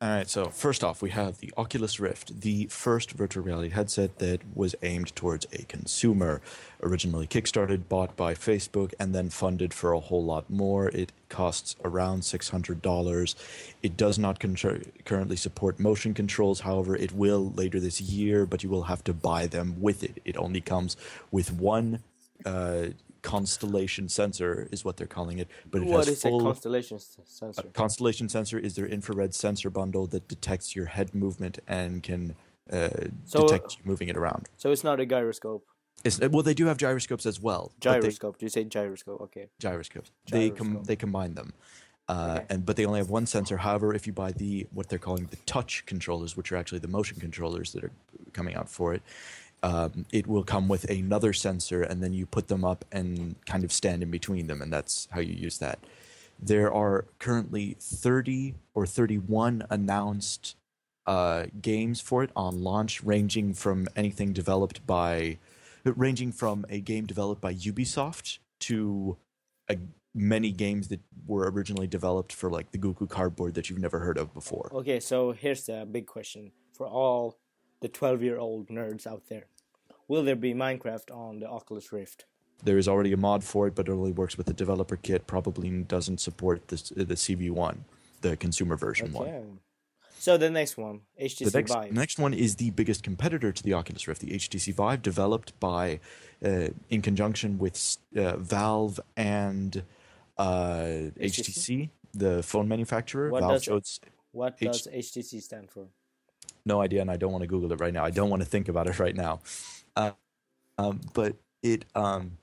All 0.01 0.07
right, 0.07 0.29
so 0.29 0.45
first 0.45 0.81
off, 0.81 1.01
we 1.01 1.09
have 1.09 1.39
the 1.39 1.51
Oculus 1.57 1.99
Rift, 1.99 2.39
the 2.39 2.67
first 2.67 3.11
virtual 3.11 3.43
reality 3.43 3.67
headset 3.67 4.19
that 4.19 4.39
was 4.55 4.73
aimed 4.81 5.13
towards 5.13 5.45
a 5.51 5.63
consumer. 5.63 6.41
Originally 6.81 7.27
kickstarted, 7.27 7.89
bought 7.89 8.15
by 8.15 8.33
Facebook, 8.33 8.93
and 8.97 9.13
then 9.13 9.29
funded 9.29 9.73
for 9.73 9.91
a 9.91 9.99
whole 9.99 10.23
lot 10.23 10.49
more. 10.49 10.87
It 10.87 11.11
costs 11.27 11.75
around 11.83 12.21
$600. 12.21 13.35
It 13.83 13.97
does 13.97 14.17
not 14.17 14.39
currently 14.39 15.35
support 15.35 15.81
motion 15.81 16.13
controls, 16.13 16.61
however, 16.61 16.95
it 16.95 17.11
will 17.11 17.51
later 17.51 17.81
this 17.81 17.99
year, 17.99 18.45
but 18.45 18.63
you 18.63 18.69
will 18.69 18.83
have 18.83 19.03
to 19.03 19.13
buy 19.13 19.47
them 19.47 19.81
with 19.81 20.01
it. 20.01 20.21
It 20.23 20.37
only 20.37 20.61
comes 20.61 20.95
with 21.29 21.51
one 21.51 22.03
uh, 22.45 22.85
constellation 23.21 24.07
sensor 24.09 24.67
is 24.71 24.83
what 24.85 24.97
they're 24.97 25.07
calling 25.07 25.39
it 25.39 25.47
but 25.69 25.81
it 25.81 25.87
What 25.87 26.05
has 26.05 26.15
is 26.17 26.21
full 26.21 26.39
a 26.41 26.43
constellation 26.43 26.95
s- 26.97 27.17
a 27.21 27.25
sensor? 27.29 27.63
constellation 27.73 28.29
sensor 28.29 28.57
is 28.59 28.75
their 28.75 28.85
infrared 28.87 29.33
sensor 29.35 29.69
bundle 29.69 30.07
that 30.07 30.27
detects 30.27 30.75
your 30.75 30.85
head 30.85 31.13
movement 31.13 31.59
and 31.67 32.01
can 32.03 32.35
uh, 32.71 32.89
So- 33.25 33.47
detect 33.47 33.77
you 33.77 33.81
moving 33.85 34.09
it 34.09 34.17
around. 34.17 34.47
So 34.57 34.71
it's 34.71 34.83
not 34.83 34.99
a 34.99 35.05
gyroscope. 35.05 35.65
It's, 36.05 36.19
well, 36.19 36.43
they 36.43 36.53
do 36.53 36.65
have 36.67 36.77
gyroscopes 36.77 37.25
as 37.25 37.41
well. 37.41 37.71
but 37.81 37.93
they- 37.93 37.99
Gyroscope. 37.99 38.37
Do 38.37 38.45
you 38.45 38.49
say 38.49 38.63
gyroscope? 38.63 39.19
Okay. 39.21 39.49
gyroscopes. 39.59 40.11
They 40.31 40.49
com- 40.51 40.83
they 40.83 40.95
combine 40.95 41.33
them, 41.33 41.53
uh, 42.07 42.35
Okay. 42.37 42.45
and 42.49 42.65
but 42.65 42.77
they 42.77 42.85
only 42.85 42.99
have 42.99 43.09
one 43.09 43.25
sensor. 43.25 43.57
However, 43.57 43.93
if 43.93 44.07
you 44.07 44.13
buy 44.13 44.31
the 44.31 44.65
what 44.71 44.87
they're 44.87 44.97
calling 44.99 45.25
the 45.25 45.35
touch 45.45 45.85
controllers, 45.85 46.37
which 46.37 46.51
are 46.53 46.55
actually 46.57 46.79
the 46.79 46.87
motion 46.87 47.19
controllers 47.19 47.73
that 47.73 47.83
are 47.83 47.91
coming 48.31 48.55
out 48.55 48.69
for 48.69 48.93
it, 48.93 49.01
um, 49.63 50.05
it 50.11 50.27
will 50.27 50.43
come 50.43 50.67
with 50.67 50.89
another 50.89 51.33
sensor, 51.33 51.81
and 51.81 52.01
then 52.01 52.13
you 52.13 52.25
put 52.25 52.47
them 52.47 52.63
up 52.63 52.85
and 52.91 53.35
kind 53.45 53.63
of 53.63 53.71
stand 53.71 54.03
in 54.03 54.11
between 54.11 54.47
them, 54.47 54.61
and 54.61 54.71
that's 54.71 55.07
how 55.11 55.19
you 55.19 55.33
use 55.33 55.57
that. 55.57 55.79
There 56.41 56.71
are 56.73 57.05
currently 57.19 57.75
30 57.79 58.55
or 58.73 58.85
31 58.85 59.65
announced 59.69 60.55
uh, 61.05 61.47
games 61.61 61.99
for 61.99 62.23
it 62.23 62.29
on 62.35 62.63
launch, 62.63 63.03
ranging 63.03 63.53
from 63.53 63.87
anything 63.95 64.31
developed 64.31 64.85
by, 64.87 65.37
ranging 65.83 66.31
from 66.31 66.65
a 66.69 66.79
game 66.79 67.05
developed 67.05 67.41
by 67.41 67.53
Ubisoft 67.53 68.39
to 68.61 69.17
a, 69.69 69.77
many 70.13 70.51
games 70.51 70.87
that 70.87 71.01
were 71.27 71.49
originally 71.51 71.87
developed 71.87 72.31
for 72.31 72.49
like 72.49 72.71
the 72.71 72.77
Google 72.77 73.07
Cardboard 73.07 73.55
that 73.55 73.69
you've 73.69 73.79
never 73.79 73.99
heard 73.99 74.17
of 74.17 74.33
before. 74.33 74.69
Okay, 74.73 74.99
so 74.99 75.31
here's 75.31 75.65
the 75.65 75.87
big 75.89 76.05
question 76.05 76.51
for 76.73 76.87
all 76.87 77.37
the 77.81 77.87
12 77.87 78.21
year 78.21 78.37
old 78.37 78.67
nerds 78.67 79.07
out 79.07 79.23
there 79.29 79.45
Will 80.09 80.23
there 80.23 80.35
be 80.35 80.53
Minecraft 80.55 81.15
on 81.15 81.39
the 81.39 81.47
Oculus 81.47 81.93
Rift? 81.93 82.25
There 82.63 82.79
is 82.79 82.87
already 82.87 83.13
a 83.13 83.17
mod 83.17 83.43
for 83.43 83.67
it, 83.67 83.75
but 83.75 83.87
it 83.87 83.91
only 83.91 84.11
works 84.11 84.37
with 84.37 84.47
the 84.47 84.53
developer 84.53 84.97
kit. 84.97 85.27
Probably 85.27 85.69
doesn't 85.83 86.19
support 86.19 86.67
the 86.67 86.77
the 86.95 87.13
CV1, 87.15 87.77
the 88.21 88.35
consumer 88.35 88.75
version 88.75 89.13
one. 89.13 89.59
So 90.17 90.35
the 90.37 90.49
next 90.49 90.75
one, 90.77 91.01
HTC 91.21 91.43
Vive. 91.45 91.51
The 91.53 91.57
next, 91.59 91.73
Vive. 91.73 91.93
next 91.93 92.19
one 92.19 92.33
is 92.33 92.55
the 92.55 92.71
biggest 92.71 93.03
competitor 93.03 93.53
to 93.53 93.63
the 93.63 93.73
Oculus 93.73 94.05
Rift, 94.05 94.19
the 94.19 94.31
HTC 94.31 94.73
Vive, 94.73 95.01
developed 95.01 95.57
by, 95.61 96.01
uh, 96.43 96.69
in 96.89 97.01
conjunction 97.01 97.57
with 97.57 97.97
uh, 98.17 98.35
Valve 98.35 98.99
and 99.15 99.83
uh, 100.37 101.11
HTC, 101.21 101.89
the 102.13 102.43
phone 102.43 102.67
manufacturer. 102.67 103.29
What 103.29 103.41
Valve 103.41 103.63
does- 103.63 103.99
What 104.31 104.57
H- 104.59 104.67
does 104.67 104.87
HTC 104.87 105.41
stand 105.41 105.69
for? 105.71 105.87
No 106.65 106.81
idea, 106.81 107.01
and 107.01 107.11
I 107.11 107.17
don't 107.17 107.31
want 107.31 107.43
to 107.43 107.47
Google 107.47 107.71
it 107.71 107.79
right 107.79 107.93
now. 107.93 108.03
I 108.03 108.11
don't 108.11 108.29
want 108.29 108.41
to 108.41 108.47
think 108.47 108.67
about 108.67 108.87
it 108.87 108.99
right 108.99 109.15
now. 109.15 109.41
Uh, 109.95 110.11
um, 110.77 111.01
but 111.13 111.35
it 111.61 111.85
um, 111.95 112.37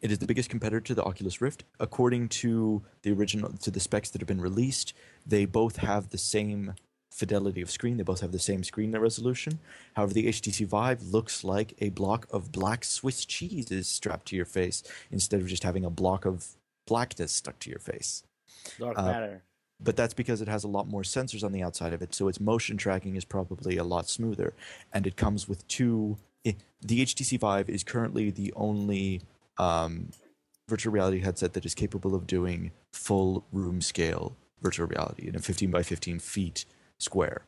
it 0.00 0.10
is 0.10 0.18
the 0.18 0.26
biggest 0.26 0.50
competitor 0.50 0.80
to 0.80 0.94
the 0.94 1.04
Oculus 1.04 1.40
Rift. 1.40 1.64
According 1.80 2.28
to 2.28 2.82
the 3.02 3.12
original, 3.12 3.52
to 3.52 3.70
the 3.70 3.80
specs 3.80 4.10
that 4.10 4.20
have 4.20 4.28
been 4.28 4.40
released, 4.40 4.94
they 5.26 5.44
both 5.44 5.76
have 5.76 6.10
the 6.10 6.18
same 6.18 6.74
fidelity 7.10 7.60
of 7.60 7.70
screen. 7.70 7.96
They 7.96 8.04
both 8.04 8.20
have 8.20 8.32
the 8.32 8.38
same 8.38 8.62
screen 8.62 8.96
resolution. 8.96 9.58
However, 9.94 10.14
the 10.14 10.28
HTC 10.28 10.66
Vive 10.66 11.02
looks 11.02 11.42
like 11.42 11.74
a 11.80 11.88
block 11.90 12.26
of 12.30 12.52
black 12.52 12.84
Swiss 12.84 13.24
cheese 13.24 13.70
is 13.70 13.88
strapped 13.88 14.28
to 14.28 14.36
your 14.36 14.44
face 14.44 14.82
instead 15.10 15.40
of 15.40 15.48
just 15.48 15.64
having 15.64 15.84
a 15.84 15.90
block 15.90 16.24
of 16.24 16.46
blackness 16.86 17.32
stuck 17.32 17.58
to 17.58 17.68
your 17.68 17.78
face 17.78 18.22
Dark 18.78 18.98
Uh, 18.98 19.04
matter. 19.04 19.42
But 19.80 19.96
that's 19.96 20.14
because 20.14 20.40
it 20.40 20.48
has 20.48 20.64
a 20.64 20.68
lot 20.68 20.88
more 20.88 21.02
sensors 21.02 21.44
on 21.44 21.52
the 21.52 21.62
outside 21.62 21.92
of 21.92 22.02
it, 22.02 22.14
so 22.14 22.28
its 22.28 22.40
motion 22.40 22.76
tracking 22.76 23.16
is 23.16 23.24
probably 23.24 23.76
a 23.76 23.84
lot 23.84 24.08
smoother. 24.08 24.54
And 24.92 25.06
it 25.06 25.16
comes 25.16 25.48
with 25.48 25.66
two. 25.68 26.18
i 26.46 26.56
the 26.80 27.04
HTC 27.04 27.38
Vive 27.40 27.68
is 27.68 27.82
currently 27.82 28.30
the 28.30 28.52
only 28.54 29.22
um, 29.58 30.10
virtual 30.68 30.92
reality 30.92 31.20
headset 31.20 31.54
that 31.54 31.66
is 31.66 31.74
capable 31.74 32.14
of 32.14 32.26
doing 32.26 32.70
full 32.92 33.44
room 33.52 33.80
scale 33.80 34.36
virtual 34.60 34.86
reality 34.86 35.28
in 35.28 35.36
a 35.36 35.40
15 35.40 35.70
by 35.70 35.82
15 35.82 36.18
feet 36.18 36.64
square. 36.98 37.42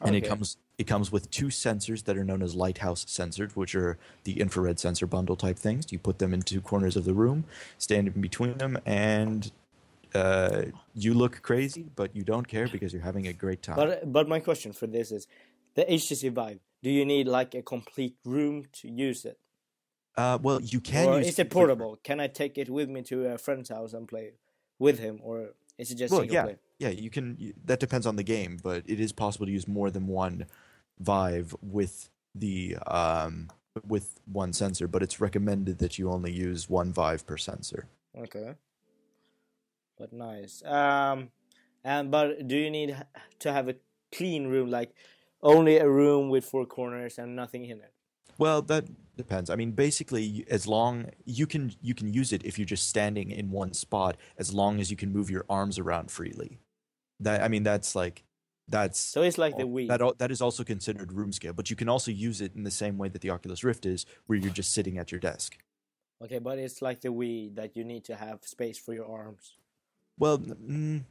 And 0.00 0.16
it 0.16 0.26
comes 0.26 0.56
it 0.76 0.86
comes 0.88 1.12
with 1.12 1.30
two 1.30 1.46
sensors 1.46 2.04
that 2.04 2.16
are 2.16 2.24
known 2.24 2.42
as 2.42 2.54
lighthouse 2.54 3.04
sensors, 3.04 3.52
which 3.52 3.74
are 3.76 3.96
the 4.24 4.40
infrared 4.40 4.80
sensor 4.80 5.06
bundle 5.06 5.36
type 5.36 5.56
things. 5.56 5.92
You 5.92 5.98
put 6.00 6.18
them 6.18 6.34
in 6.34 6.42
two 6.42 6.60
corners 6.60 6.96
of 6.96 7.04
the 7.04 7.14
room, 7.14 7.44
stand 7.78 8.08
in 8.08 8.20
between 8.20 8.58
them, 8.58 8.76
and 8.84 9.52
uh, 10.14 10.62
you 10.94 11.14
look 11.14 11.42
crazy, 11.42 11.90
but 11.94 12.14
you 12.14 12.22
don't 12.24 12.46
care 12.46 12.68
because 12.68 12.92
you're 12.92 13.02
having 13.02 13.26
a 13.26 13.32
great 13.32 13.62
time. 13.62 13.76
But 13.76 14.12
but 14.12 14.28
my 14.28 14.40
question 14.40 14.72
for 14.72 14.86
this 14.86 15.10
is, 15.10 15.26
the 15.74 15.84
HTC 15.84 16.30
Vive. 16.32 16.60
Do 16.82 16.90
you 16.90 17.04
need 17.06 17.26
like 17.28 17.54
a 17.54 17.62
complete 17.62 18.16
room 18.26 18.66
to 18.72 18.88
use 18.90 19.24
it, 19.24 19.38
uh, 20.16 20.38
well, 20.40 20.60
you 20.60 20.80
can 20.80 21.08
or 21.08 21.18
use 21.18 21.28
is 21.28 21.38
it 21.38 21.50
portable? 21.50 21.98
Can 22.04 22.20
I 22.20 22.26
take 22.28 22.58
it 22.58 22.68
with 22.68 22.88
me 22.88 23.02
to 23.02 23.26
a 23.28 23.38
friend's 23.38 23.70
house 23.70 23.94
and 23.94 24.06
play 24.06 24.32
with 24.78 24.98
him, 24.98 25.18
or 25.22 25.54
is 25.78 25.90
it 25.90 25.96
just 25.96 26.12
Well, 26.12 26.20
single 26.20 26.34
yeah, 26.34 26.42
player? 26.44 26.58
yeah, 26.78 26.88
you 26.90 27.10
can. 27.10 27.36
you- 27.38 27.54
That 27.64 27.80
depends 27.80 28.06
on 28.06 28.16
the 28.16 28.22
game, 28.22 28.58
but 28.62 28.82
it 28.86 29.00
is 29.00 29.12
possible 29.12 29.46
to 29.46 29.52
use 29.52 29.66
more 29.66 29.90
than 29.90 30.06
one 30.06 30.46
Vive 31.00 31.56
with 31.62 32.10
the 32.34 32.76
um, 32.86 33.48
with 33.86 34.20
one 34.30 34.52
sensor. 34.52 34.86
But 34.86 35.02
it's 35.02 35.20
recommended 35.20 35.78
that 35.78 35.98
you 35.98 36.10
only 36.10 36.32
use 36.32 36.68
one 36.68 36.92
Vive 36.92 37.26
per 37.26 37.36
sensor. 37.36 37.86
Okay. 38.16 38.54
But 39.98 40.12
nice. 40.12 40.62
Um, 40.64 41.30
and 41.84 42.10
but 42.10 42.46
do 42.46 42.56
you 42.56 42.70
need 42.70 42.96
to 43.40 43.52
have 43.52 43.68
a 43.68 43.76
clean 44.12 44.48
room, 44.48 44.70
like 44.70 44.94
only 45.42 45.78
a 45.78 45.88
room 45.88 46.30
with 46.30 46.44
four 46.44 46.66
corners 46.66 47.18
and 47.18 47.36
nothing 47.36 47.64
in 47.64 47.78
it? 47.78 47.92
Well, 48.38 48.62
that 48.62 48.86
depends. 49.16 49.50
I 49.50 49.56
mean, 49.56 49.72
basically, 49.72 50.44
as 50.50 50.66
long 50.66 51.10
you 51.24 51.46
can 51.46 51.72
you 51.80 51.94
can 51.94 52.12
use 52.12 52.32
it 52.32 52.44
if 52.44 52.58
you're 52.58 52.66
just 52.66 52.88
standing 52.88 53.30
in 53.30 53.50
one 53.50 53.72
spot, 53.74 54.16
as 54.38 54.52
long 54.52 54.80
as 54.80 54.90
you 54.90 54.96
can 54.96 55.12
move 55.12 55.30
your 55.30 55.44
arms 55.48 55.78
around 55.78 56.10
freely. 56.10 56.58
That 57.20 57.42
I 57.42 57.48
mean, 57.48 57.62
that's 57.62 57.94
like 57.94 58.24
that's 58.66 58.98
So 58.98 59.22
it's 59.22 59.38
like 59.38 59.56
the 59.56 59.64
Wii. 59.64 59.88
that 59.88 60.18
that 60.18 60.30
is 60.30 60.40
also 60.40 60.64
considered 60.64 61.12
room 61.12 61.32
scale, 61.32 61.52
but 61.52 61.70
you 61.70 61.76
can 61.76 61.88
also 61.88 62.10
use 62.10 62.40
it 62.40 62.54
in 62.56 62.64
the 62.64 62.70
same 62.70 62.98
way 62.98 63.08
that 63.08 63.20
the 63.20 63.30
Oculus 63.30 63.62
Rift 63.62 63.86
is, 63.86 64.06
where 64.26 64.38
you're 64.38 64.50
just 64.50 64.72
sitting 64.72 64.98
at 64.98 65.12
your 65.12 65.20
desk. 65.20 65.58
Okay, 66.22 66.38
but 66.38 66.58
it's 66.58 66.80
like 66.80 67.00
the 67.00 67.10
Wii 67.10 67.54
that 67.56 67.76
you 67.76 67.84
need 67.84 68.04
to 68.06 68.16
have 68.16 68.40
space 68.44 68.78
for 68.78 68.94
your 68.94 69.06
arms. 69.06 69.58
Well, 70.18 70.38
mm, 70.38 71.04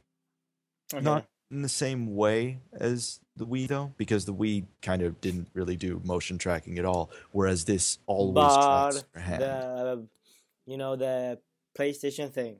Okay. 0.92 1.02
not 1.04 1.26
in 1.50 1.62
the 1.62 1.68
same 1.68 2.14
way 2.14 2.58
as 2.72 3.20
the 3.36 3.46
Wii 3.46 3.66
though, 3.68 3.92
because 3.96 4.24
the 4.26 4.34
Wii 4.34 4.64
kind 4.82 5.02
of 5.02 5.20
didn't 5.20 5.48
really 5.54 5.76
do 5.76 6.00
motion 6.04 6.38
tracking 6.38 6.78
at 6.78 6.84
all, 6.84 7.10
whereas 7.32 7.64
this 7.64 7.98
always 8.06 8.34
tracks 8.52 8.96
but 8.96 9.06
your 9.14 9.22
hand. 9.22 9.42
the 9.42 10.06
you 10.66 10.76
know 10.76 10.96
the 10.96 11.38
PlayStation 11.78 12.30
thing. 12.32 12.56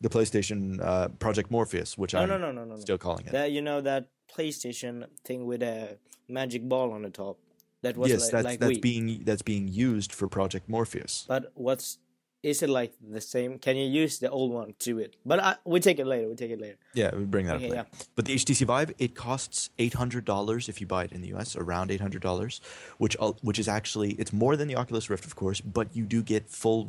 the 0.00 0.08
PlayStation 0.08 0.80
uh, 0.82 1.08
Project 1.18 1.50
Morpheus, 1.50 1.96
which 1.98 2.14
No, 2.14 2.20
I'm 2.20 2.28
no, 2.28 2.38
no, 2.38 2.52
no, 2.52 2.64
no. 2.64 2.74
no. 2.74 2.80
still 2.80 2.98
calling 2.98 3.26
it. 3.26 3.32
That 3.32 3.50
you 3.52 3.62
know 3.62 3.80
that 3.82 4.08
PlayStation 4.34 5.06
thing 5.24 5.46
with 5.46 5.62
a 5.62 5.98
magic 6.28 6.62
ball 6.68 6.92
on 6.92 7.02
the 7.02 7.10
top. 7.10 7.38
That 7.82 7.96
was 7.96 8.10
yes, 8.10 8.22
like, 8.22 8.30
that's 8.32 8.44
like 8.44 8.60
that's 8.60 8.78
Wii. 8.78 8.82
being 8.82 9.22
that's 9.24 9.42
being 9.42 9.68
used 9.68 10.12
for 10.12 10.28
Project 10.28 10.68
Morpheus. 10.68 11.24
But 11.28 11.52
what's 11.54 11.98
is 12.46 12.62
it 12.62 12.70
like 12.70 12.92
the 13.02 13.20
same? 13.20 13.58
Can 13.58 13.76
you 13.76 13.86
use 13.88 14.20
the 14.20 14.30
old 14.30 14.52
one 14.52 14.74
to 14.78 15.00
it? 15.00 15.16
But 15.26 15.40
I, 15.40 15.56
we 15.64 15.80
take 15.80 15.98
it 15.98 16.06
later. 16.06 16.28
We 16.28 16.36
take 16.36 16.52
it 16.52 16.60
later. 16.60 16.76
Yeah, 16.94 17.12
we 17.12 17.24
bring 17.24 17.46
that 17.46 17.56
Okay, 17.56 17.66
up 17.66 17.70
later. 17.70 17.86
But 18.14 18.24
the 18.26 18.36
HTC 18.36 18.64
Vive, 18.64 18.94
it 18.98 19.16
costs 19.16 19.70
eight 19.80 19.94
hundred 19.94 20.24
dollars 20.24 20.68
if 20.68 20.80
you 20.80 20.86
buy 20.86 21.04
it 21.04 21.12
in 21.12 21.22
the 21.22 21.34
US, 21.34 21.56
around 21.56 21.90
eight 21.90 22.00
hundred 22.00 22.22
dollars, 22.22 22.60
which 22.98 23.16
which 23.42 23.58
is 23.58 23.66
actually 23.66 24.12
it's 24.12 24.32
more 24.32 24.56
than 24.56 24.68
the 24.68 24.76
Oculus 24.76 25.10
Rift, 25.10 25.24
of 25.24 25.34
course, 25.34 25.60
but 25.60 25.88
you 25.92 26.04
do 26.04 26.22
get 26.22 26.48
full 26.48 26.86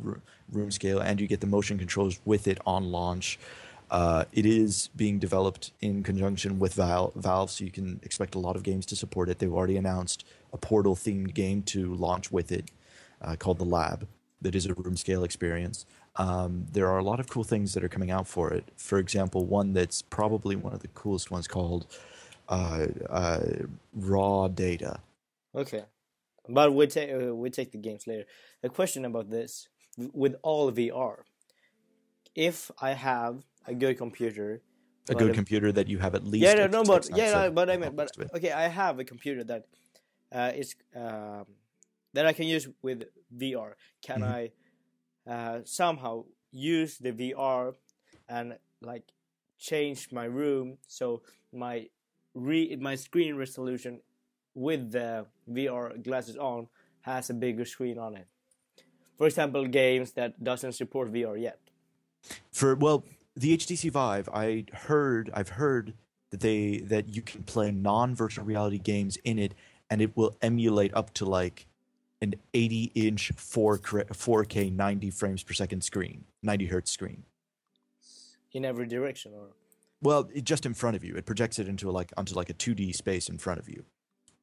room 0.52 0.70
scale 0.70 1.00
and 1.00 1.20
you 1.20 1.26
get 1.26 1.40
the 1.40 1.48
motion 1.48 1.76
controls 1.76 2.20
with 2.24 2.46
it 2.46 2.58
on 2.64 2.92
launch. 2.92 3.38
Uh, 3.90 4.26
it 4.32 4.46
is 4.46 4.90
being 4.94 5.18
developed 5.18 5.72
in 5.80 6.02
conjunction 6.04 6.58
with 6.60 6.74
Valve, 6.74 7.12
Valve, 7.14 7.50
so 7.50 7.64
you 7.64 7.70
can 7.70 7.98
expect 8.04 8.34
a 8.36 8.38
lot 8.38 8.54
of 8.54 8.62
games 8.62 8.86
to 8.86 8.94
support 8.94 9.28
it. 9.28 9.38
They've 9.38 9.52
already 9.52 9.78
announced 9.78 10.24
a 10.52 10.58
Portal 10.58 10.94
themed 10.94 11.34
game 11.34 11.62
to 11.62 11.94
launch 11.94 12.30
with 12.30 12.52
it, 12.52 12.70
uh, 13.22 13.34
called 13.36 13.58
the 13.58 13.64
Lab, 13.64 14.06
that 14.40 14.54
is 14.54 14.66
a 14.66 14.74
room 14.74 14.96
scale 14.96 15.24
experience. 15.24 15.84
Um, 16.16 16.66
there 16.72 16.88
are 16.88 16.98
a 16.98 17.04
lot 17.04 17.20
of 17.20 17.28
cool 17.28 17.44
things 17.44 17.74
that 17.74 17.82
are 17.84 17.88
coming 17.88 18.10
out 18.10 18.26
for 18.26 18.52
it. 18.52 18.64
For 18.76 18.98
example, 18.98 19.46
one 19.46 19.72
that's 19.72 20.02
probably 20.02 20.56
one 20.56 20.72
of 20.72 20.80
the 20.80 20.88
coolest 20.88 21.30
ones 21.30 21.46
called 21.48 21.86
uh, 22.48 22.86
uh, 23.10 23.40
Raw 23.94 24.48
Data. 24.48 25.00
Okay. 25.54 25.84
but 26.48 26.72
we 26.74 26.86
take 26.86 27.10
uh, 27.12 27.34
we 27.34 27.50
take 27.50 27.72
the 27.72 27.78
games 27.78 28.06
later. 28.06 28.24
A 28.62 28.68
question 28.68 29.04
about 29.04 29.28
this 29.30 29.68
with 30.12 30.34
all 30.42 30.70
VR. 30.72 31.16
If 32.34 32.70
I 32.80 32.92
have 32.92 33.42
a 33.66 33.74
good 33.74 33.98
computer, 33.98 34.62
A 35.10 35.14
good 35.14 35.30
if- 35.30 35.34
computer 35.34 35.72
that 35.72 35.88
you 35.88 35.98
have 35.98 36.14
at 36.14 36.24
least. 36.24 36.44
yeah, 36.44 36.54
no, 36.54 36.66
no, 36.68 36.84
but 36.84 37.08
yeah, 37.14 37.32
no, 37.32 37.50
but 37.50 37.68
I 37.70 37.76
mean, 37.76 37.94
but 37.96 38.10
okay, 38.36 38.52
I 38.52 38.68
have 38.68 38.98
a 38.98 39.04
computer 39.04 39.42
that 39.44 39.66
uh, 40.32 40.52
is 40.54 40.74
um, 40.94 41.46
that 42.14 42.26
I 42.26 42.32
can 42.32 42.46
use 42.46 42.68
with 42.82 43.04
VR. 43.36 43.76
Can 44.02 44.22
Mhm. 44.22 44.24
I 44.24 44.52
uh, 45.26 45.60
somehow 45.64 46.24
use 46.50 46.98
the 46.98 47.12
VR 47.12 47.76
and 48.28 48.58
like 48.80 49.12
change 49.58 50.12
my 50.12 50.24
room 50.24 50.78
so 50.86 51.22
my 51.52 51.88
re 52.34 52.76
my 52.76 52.94
screen 52.94 53.36
resolution 53.36 54.00
with 54.54 54.92
the 54.92 55.26
VR 55.48 55.96
glasses 56.02 56.36
on 56.36 56.68
has 57.02 57.30
a 57.30 57.34
bigger 57.34 57.64
screen 57.64 57.98
on 57.98 58.16
it? 58.16 58.28
For 59.18 59.26
example, 59.26 59.66
games 59.66 60.12
that 60.12 60.42
doesn't 60.42 60.72
support 60.72 61.12
VR 61.12 61.36
yet. 61.36 61.60
For 62.52 62.74
well, 62.74 63.04
the 63.36 63.54
HTC 63.54 63.88
Vive, 63.90 64.28
I 64.30 64.64
heard, 64.72 65.30
I've 65.32 65.50
heard 65.50 65.94
that 66.30 66.40
they 66.40 66.78
that 66.78 67.14
you 67.14 67.22
can 67.22 67.44
play 67.44 67.70
non-virtual 67.70 68.44
reality 68.44 68.78
games 68.78 69.16
in 69.24 69.38
it, 69.38 69.54
and 69.88 70.02
it 70.02 70.16
will 70.16 70.36
emulate 70.42 70.92
up 70.94 71.14
to 71.14 71.24
like 71.24 71.66
an 72.20 72.34
80-inch 72.54 73.32
4 73.36 73.78
4K 73.78 74.72
90 74.72 75.10
frames 75.10 75.42
per 75.42 75.52
second 75.54 75.82
screen, 75.84 76.24
90 76.42 76.66
hertz 76.66 76.90
screen. 76.90 77.24
in 78.52 78.64
every 78.64 78.86
direction 78.86 79.32
or 79.34 79.48
Well, 80.02 80.28
it, 80.34 80.44
just 80.44 80.66
in 80.66 80.74
front 80.74 80.96
of 80.96 81.04
you, 81.04 81.14
it 81.16 81.26
projects 81.26 81.58
it 81.58 81.68
into 81.68 81.90
like 81.90 82.12
onto 82.16 82.34
like 82.34 82.50
a 82.50 82.54
2D 82.54 82.94
space 82.94 83.28
in 83.28 83.38
front 83.38 83.60
of 83.60 83.68
you. 83.68 83.84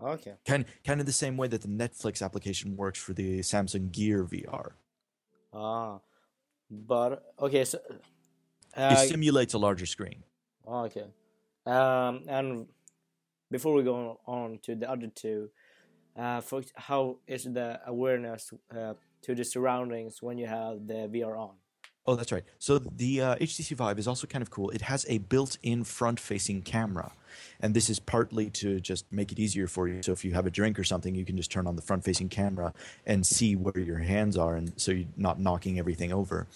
okay 0.02 0.34
Kind 0.46 0.66
kind 0.86 1.00
of 1.00 1.06
the 1.06 1.12
same 1.24 1.36
way 1.38 1.48
that 1.48 1.62
the 1.62 1.68
Netflix 1.68 2.22
application 2.22 2.76
works 2.78 3.00
for 3.00 3.14
the 3.14 3.40
Samsung 3.40 3.92
Gear 3.92 4.24
VR. 4.26 4.72
ah 5.54 6.00
but 6.72 7.34
okay 7.40 7.64
so 7.66 7.78
It 7.90 8.02
uh, 8.82 8.96
simulates 8.96 9.54
a 9.54 9.58
larger 9.58 9.86
screen. 9.86 10.24
okay 10.68 11.08
um 11.66 12.24
and 12.28 12.68
before 13.52 13.74
we 13.78 13.84
go 13.84 14.20
on 14.26 14.60
to 14.64 14.76
the 14.76 14.90
other 14.90 15.08
two 15.24 15.50
uh 16.18 16.42
for 16.42 16.62
how 16.76 17.18
is 17.28 17.44
the 17.44 17.80
awareness 17.86 18.54
uh, 18.76 18.94
to 19.22 19.36
the 19.36 19.44
surroundings 19.44 20.22
when 20.22 20.38
you 20.38 20.48
have 20.48 20.88
the 20.88 21.10
VR 21.14 21.38
on 21.38 21.56
Oh, 22.08 22.16
that's 22.16 22.32
right. 22.32 22.44
So 22.60 22.78
the 22.78 23.22
uh, 23.22 23.36
HTC 23.38 23.76
Vive 23.76 23.98
is 23.98 24.08
also 24.08 24.28
kind 24.28 24.44
of 24.44 24.52
cool. 24.52 24.70
It 24.70 24.82
has 24.82 25.08
a 25.10 25.18
built-in 25.18 25.84
front-facing 25.84 26.62
camera, 26.62 27.12
and 27.60 27.74
this 27.74 27.90
is 27.90 27.98
partly 28.00 28.52
to 28.52 28.80
just 28.80 29.12
make 29.12 29.32
it 29.32 29.40
easier 29.40 29.66
for 29.66 29.88
you. 29.88 30.04
So 30.04 30.12
if 30.12 30.24
you 30.24 30.34
have 30.34 30.46
a 30.46 30.52
drink 30.52 30.78
or 30.78 30.84
something, 30.84 31.16
you 31.16 31.26
can 31.26 31.36
just 31.36 31.52
turn 31.52 31.66
on 31.66 31.76
the 31.76 31.82
front-facing 31.82 32.30
camera 32.30 32.74
and 33.08 33.26
see 33.26 33.56
where 33.56 33.80
your 33.80 33.98
hands 33.98 34.38
are, 34.38 34.56
and 34.56 34.74
so 34.80 34.92
you're 34.92 35.08
not 35.18 35.40
knocking 35.40 35.80
everything 35.80 36.14
over. 36.14 36.48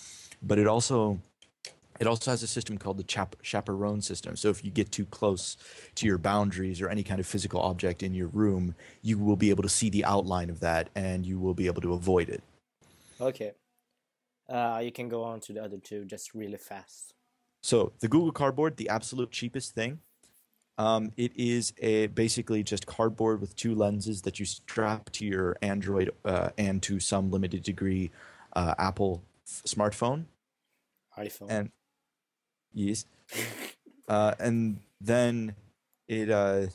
But 0.43 0.59
it 0.59 0.67
also 0.67 1.19
it 1.99 2.07
also 2.07 2.31
has 2.31 2.41
a 2.43 2.47
system 2.47 2.77
called 2.77 2.97
the 2.97 3.03
chap- 3.03 3.35
chaperone 3.41 4.01
system. 4.01 4.35
So 4.35 4.49
if 4.49 4.63
you 4.63 4.71
get 4.71 4.91
too 4.91 5.05
close 5.05 5.57
to 5.95 6.07
your 6.07 6.17
boundaries 6.17 6.81
or 6.81 6.89
any 6.89 7.03
kind 7.03 7.19
of 7.19 7.27
physical 7.27 7.61
object 7.61 8.01
in 8.03 8.13
your 8.13 8.27
room, 8.27 8.73
you 9.01 9.17
will 9.17 9.35
be 9.35 9.49
able 9.49 9.63
to 9.63 9.69
see 9.69 9.89
the 9.89 10.05
outline 10.05 10.49
of 10.49 10.59
that, 10.61 10.89
and 10.95 11.25
you 11.25 11.39
will 11.39 11.53
be 11.53 11.67
able 11.67 11.81
to 11.81 11.93
avoid 11.93 12.29
it. 12.29 12.41
okay 13.21 13.51
uh 14.49 14.79
you 14.83 14.91
can 14.91 15.09
go 15.09 15.23
on 15.23 15.39
to 15.39 15.53
the 15.53 15.61
other 15.63 15.77
two 15.77 16.05
just 16.05 16.33
really 16.33 16.57
fast 16.57 17.13
So 17.61 17.91
the 17.99 18.07
Google 18.07 18.31
Cardboard, 18.31 18.77
the 18.77 18.87
absolute 18.89 19.31
cheapest 19.31 19.75
thing, 19.75 19.99
um, 20.77 21.11
it 21.17 21.33
is 21.35 21.73
a 21.79 22.07
basically 22.07 22.63
just 22.63 22.85
cardboard 22.85 23.41
with 23.41 23.53
two 23.55 23.75
lenses 23.75 24.21
that 24.21 24.39
you 24.39 24.45
strap 24.45 25.09
to 25.11 25.25
your 25.25 25.57
Android 25.61 26.11
uh, 26.23 26.51
and 26.57 26.81
to 26.83 26.99
some 27.01 27.29
limited 27.31 27.63
degree 27.63 28.11
uh, 28.53 28.75
Apple 28.79 29.21
f- 29.45 29.63
smartphone. 29.65 30.23
iPhone 31.17 31.47
And 31.49 31.71
yes, 32.73 33.05
uh, 34.07 34.33
and 34.39 34.79
then 35.01 35.55
it 36.07 36.29
uh, 36.29 36.67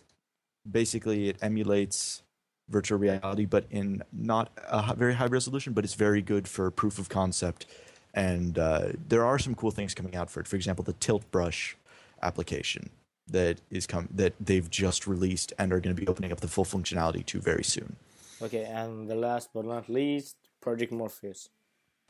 basically 0.70 1.28
it 1.28 1.36
emulates 1.42 2.22
virtual 2.68 2.98
reality, 2.98 3.44
but 3.44 3.66
in 3.70 4.02
not 4.12 4.50
a 4.68 4.94
very 4.94 5.14
high 5.14 5.26
resolution. 5.26 5.72
But 5.72 5.84
it's 5.84 5.94
very 5.94 6.22
good 6.22 6.48
for 6.48 6.70
proof 6.70 6.98
of 6.98 7.08
concept, 7.08 7.66
and 8.12 8.58
uh, 8.58 8.88
there 9.08 9.24
are 9.24 9.38
some 9.38 9.54
cool 9.54 9.70
things 9.70 9.94
coming 9.94 10.14
out 10.14 10.30
for 10.30 10.40
it. 10.40 10.46
For 10.46 10.56
example, 10.56 10.84
the 10.84 10.94
Tilt 10.94 11.30
Brush 11.30 11.76
application 12.22 12.90
that 13.28 13.60
is 13.70 13.86
come 13.86 14.08
that 14.14 14.34
they've 14.40 14.70
just 14.70 15.06
released 15.06 15.52
and 15.58 15.72
are 15.72 15.80
going 15.80 15.94
to 15.94 16.00
be 16.00 16.06
opening 16.08 16.32
up 16.32 16.40
the 16.40 16.48
full 16.48 16.64
functionality 16.64 17.24
to 17.24 17.40
very 17.40 17.64
soon. 17.64 17.96
okay 18.42 18.64
and 18.64 19.08
the 19.08 19.14
last 19.14 19.48
but 19.54 19.64
not 19.64 19.88
least 19.88 20.36
Project 20.60 20.92
Morpheus 20.92 21.48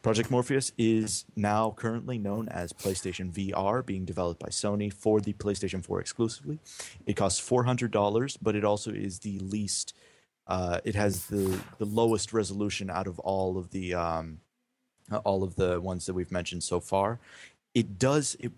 Project 0.05 0.31
Morpheus 0.31 0.71
is 0.77 1.25
now 1.35 1.73
currently 1.79 2.19
known 2.19 2.47
as 2.51 2.75
PlayStation 2.75 3.33
VR, 3.33 3.85
being 3.85 4.05
developed 4.05 4.38
by 4.38 4.49
Sony 4.49 4.93
for 4.93 5.19
the 5.19 5.33
PlayStation 5.33 5.83
4 5.83 5.99
exclusively. 5.99 6.59
It 7.07 7.14
costs 7.14 7.40
$400, 7.40 8.37
but 8.43 8.55
it 8.55 8.64
also 8.64 8.93
is 8.93 9.21
the 9.21 9.38
least, 9.38 9.95
uh, 10.47 10.81
it 10.85 10.95
has 10.95 11.29
the, 11.29 11.59
the 11.79 11.87
lowest 11.87 12.35
resolution 12.35 12.90
out 12.90 13.07
of 13.07 13.19
all 13.21 13.57
of 13.57 13.71
the 13.71 13.95
um, 13.95 14.40
uh, 15.11 15.19
all 15.25 15.43
of 15.43 15.57
the 15.57 15.81
ones 15.81 16.05
that 16.05 16.12
we've 16.12 16.31
mentioned 16.31 16.62
so 16.62 16.81
far. 16.81 17.19
It 17.75 17.99
does 17.99 18.37
it. 18.40 18.53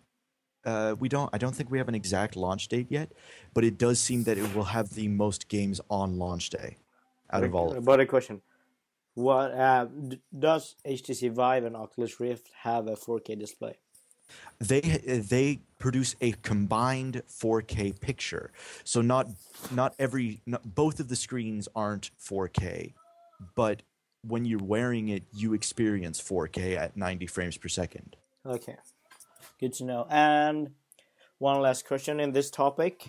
Uh, 0.65 0.97
we 0.99 1.09
don't. 1.09 1.31
I 1.33 1.39
don't 1.39 1.55
think 1.55 1.71
we 1.71 1.79
have 1.79 1.89
an 1.89 1.95
exact 1.95 2.35
launch 2.35 2.67
date 2.67 2.87
yet, 2.89 3.13
but 3.55 3.63
it 3.63 3.79
does 3.79 4.01
seem 4.01 4.25
that 4.25 4.37
it 4.37 4.53
will 4.55 4.65
have 4.65 4.95
the 4.95 5.07
most 5.09 5.49
games 5.49 5.81
on 5.91 6.19
launch 6.19 6.51
day 6.51 6.77
out 7.31 7.45
of 7.45 7.55
all. 7.55 7.73
of 7.73 7.85
But 7.85 8.01
a 8.01 8.07
question: 8.07 8.43
What 9.17 9.53
uh, 9.53 9.87
does 10.39 10.77
HTC 10.87 11.33
Vive 11.33 11.65
and 11.65 11.75
Oculus 11.75 12.21
Rift 12.21 12.51
have 12.63 12.87
a 12.87 12.97
4K 12.97 13.39
display? 13.39 13.79
they 14.59 14.81
they 14.81 15.61
produce 15.79 16.17
a 16.21 16.33
combined 16.33 17.23
4K 17.29 17.99
picture. 17.99 18.53
So 18.85 19.01
not 19.01 19.29
not 19.71 19.95
every 19.99 20.43
not, 20.47 20.75
both 20.75 21.01
of 21.01 21.09
the 21.09 21.17
screens 21.17 21.69
aren't 21.75 22.11
4K, 22.19 22.93
but 23.55 23.83
when 24.23 24.45
you're 24.45 24.63
wearing 24.63 25.09
it, 25.09 25.23
you 25.33 25.55
experience 25.55 26.21
4K 26.21 26.77
at 26.77 26.97
90 26.97 27.27
frames 27.27 27.57
per 27.57 27.69
second. 27.69 28.17
Okay, 28.45 28.77
good 29.61 29.73
to 29.75 29.85
know. 29.85 30.07
And 30.11 30.73
one 31.39 31.61
last 31.61 31.87
question 31.87 32.21
in 32.21 32.33
this 32.33 32.51
topic: 32.51 33.09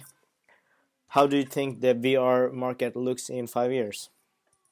How 1.09 1.27
do 1.27 1.37
you 1.37 1.45
think 1.45 1.81
the 1.81 1.95
VR 1.95 2.53
market 2.53 2.95
looks 2.95 3.29
in 3.29 3.47
five 3.47 3.71
years? 3.71 4.09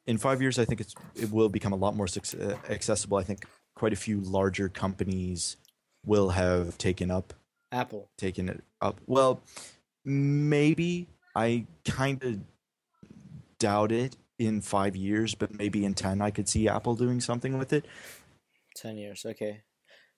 In 0.07 0.17
five 0.17 0.41
years, 0.41 0.59
I 0.59 0.65
think 0.65 0.81
it's 0.81 0.93
it 1.15 1.31
will 1.31 1.49
become 1.49 1.73
a 1.73 1.75
lot 1.75 1.95
more 1.95 2.07
suc- 2.07 2.39
uh, 2.39 2.55
accessible. 2.69 3.17
I 3.17 3.23
think 3.23 3.45
quite 3.75 3.93
a 3.93 3.95
few 3.95 4.19
larger 4.21 4.69
companies 4.69 5.57
will 6.05 6.29
have 6.29 6.77
taken 6.77 7.09
up 7.09 7.33
Apple. 7.71 8.09
taken 8.17 8.47
it 8.49 8.63
up. 8.81 9.01
Well, 9.07 9.41
maybe 10.03 11.07
I 11.35 11.65
kind 11.83 12.23
of 12.23 12.39
doubt 13.59 13.91
it 13.91 14.15
in 14.37 14.61
five 14.61 14.95
years, 14.95 15.33
but 15.33 15.53
maybe 15.53 15.83
in 15.85 15.93
ten 15.95 16.21
I 16.21 16.29
could 16.29 16.47
see 16.47 16.67
Apple 16.67 16.95
doing 16.95 17.19
something 17.19 17.57
with 17.57 17.73
it. 17.73 17.85
Ten 18.75 18.97
years. 18.97 19.25
Okay. 19.25 19.63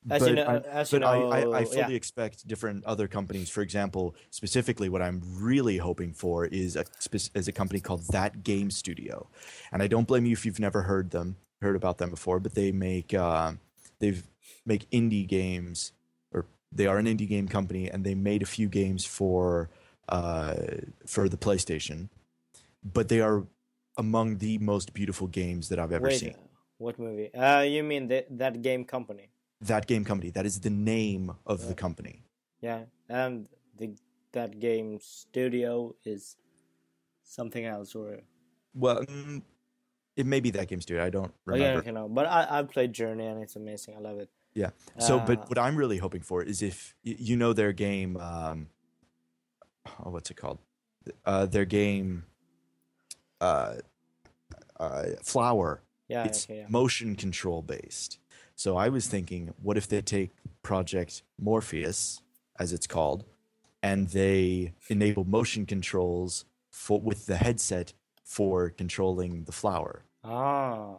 As 0.10 0.22
but 0.22 0.30
you 0.30 0.36
know, 0.36 0.64
I, 0.72 0.84
but 0.90 1.00
know, 1.00 1.32
I, 1.32 1.60
I 1.60 1.66
fully 1.66 1.78
yeah. 1.78 1.90
expect 1.90 2.48
different 2.48 2.86
other 2.86 3.08
companies. 3.08 3.50
For 3.50 3.62
example, 3.62 4.16
specifically, 4.30 4.88
what 4.88 5.02
I'm 5.02 5.22
really 5.38 5.78
hoping 5.78 6.14
for 6.14 6.46
is 6.46 6.76
a 6.76 6.86
is 7.34 7.48
a 7.48 7.52
company 7.52 7.82
called 7.82 8.08
That 8.12 8.44
Game 8.44 8.72
Studio, 8.72 9.28
and 9.72 9.84
I 9.84 9.88
don't 9.88 10.08
blame 10.08 10.26
you 10.26 10.32
if 10.32 10.46
you've 10.46 10.60
never 10.60 10.84
heard 10.84 11.12
them, 11.12 11.36
heard 11.62 11.76
about 11.76 11.98
them 11.98 12.10
before. 12.10 12.40
But 12.40 12.56
they 12.56 12.72
make 12.72 13.14
uh, 13.14 13.54
they 14.00 14.22
make 14.66 14.90
indie 14.92 15.28
games, 15.28 15.92
or 16.32 16.46
they 16.72 16.88
are 16.88 16.98
an 16.98 17.06
indie 17.06 17.28
game 17.28 17.48
company, 17.50 17.90
and 17.90 18.06
they 18.06 18.16
made 18.16 18.42
a 18.42 18.46
few 18.46 18.70
games 18.70 19.04
for 19.04 19.70
uh, 20.08 20.56
for 21.06 21.28
the 21.28 21.38
PlayStation. 21.38 22.08
But 22.82 23.10
they 23.10 23.20
are 23.20 23.46
among 23.98 24.38
the 24.38 24.58
most 24.60 24.94
beautiful 24.94 25.28
games 25.28 25.68
that 25.70 25.80
I've 25.80 25.92
ever 25.92 26.08
Wait, 26.08 26.20
seen. 26.20 26.36
what 26.78 26.98
movie? 26.98 27.34
Uh, 27.34 27.62
you 27.62 27.84
mean 27.84 28.08
that 28.08 28.28
that 28.38 28.62
game 28.62 28.86
company? 28.86 29.32
That 29.62 29.88
game 29.88 30.06
company. 30.06 30.30
That 30.32 30.46
is 30.46 30.60
the 30.60 30.70
name 30.70 31.34
of 31.46 31.68
the 31.68 31.74
company. 31.74 32.24
Yeah, 32.62 32.84
and 33.10 33.48
the 33.78 33.96
that 34.34 34.60
game 34.60 35.00
studio 35.02 35.96
is 36.06 36.38
something 37.24 37.66
else, 37.66 37.96
or 37.96 38.20
Well, 38.74 39.04
mm, 39.04 39.42
it 40.16 40.26
may 40.26 40.40
be 40.40 40.52
that 40.52 40.68
game 40.68 40.82
studio. 40.82 41.04
I 41.04 41.10
don't 41.10 41.34
oh, 41.50 41.56
yeah, 41.56 41.70
remember. 41.70 41.80
okay, 41.80 41.92
no. 41.92 42.08
But 42.08 42.28
I 42.28 42.60
I 42.60 42.64
played 42.64 42.94
Journey 42.94 43.26
and 43.26 43.42
it's 43.42 43.56
amazing. 43.56 43.96
I 43.96 44.00
love 44.00 44.20
it. 44.20 44.30
Yeah. 44.54 44.72
So, 45.00 45.20
Uh, 45.20 45.26
but 45.26 45.50
what 45.50 45.60
I'm 45.60 45.76
really 45.76 45.98
hoping 45.98 46.22
for 46.22 46.42
is 46.42 46.62
if 46.62 46.96
you 47.04 47.38
know 47.38 47.54
their 47.54 47.74
game, 47.74 48.18
um, 48.18 48.70
oh, 50.04 50.10
what's 50.10 50.32
it 50.32 50.38
called? 50.38 50.58
Uh, 51.26 51.46
their 51.46 51.66
game, 51.66 52.26
uh, 53.40 53.76
uh, 54.80 55.06
Flower. 55.24 55.84
Yeah, 56.08 56.24
it's 56.24 56.46
okay, 56.46 56.60
yeah. 56.60 56.66
motion 56.70 57.16
control 57.16 57.62
based. 57.62 58.20
So 58.58 58.76
I 58.76 58.90
was 58.90 59.08
thinking, 59.08 59.54
what 59.62 59.78
if 59.78 59.88
they 59.88 60.02
take 60.02 60.32
Project 60.64 61.22
Morpheus, 61.40 62.22
as 62.60 62.74
it's 62.74 62.88
called, 62.88 63.24
and 63.84 64.10
they 64.10 64.74
enable 64.90 65.24
motion 65.24 65.66
controls 65.66 66.44
for 66.72 67.00
with 67.00 67.28
the 67.28 67.38
headset 67.38 67.94
for 68.24 68.72
controlling 68.72 69.44
the 69.46 69.52
flower. 69.52 70.04
Ah, 70.24 70.96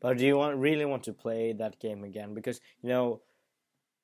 but 0.00 0.18
do 0.18 0.26
you 0.26 0.36
want 0.36 0.56
really 0.56 0.84
want 0.84 1.04
to 1.04 1.12
play 1.12 1.52
that 1.52 1.78
game 1.78 2.04
again? 2.04 2.34
Because 2.34 2.60
you 2.82 2.88
know 2.88 3.22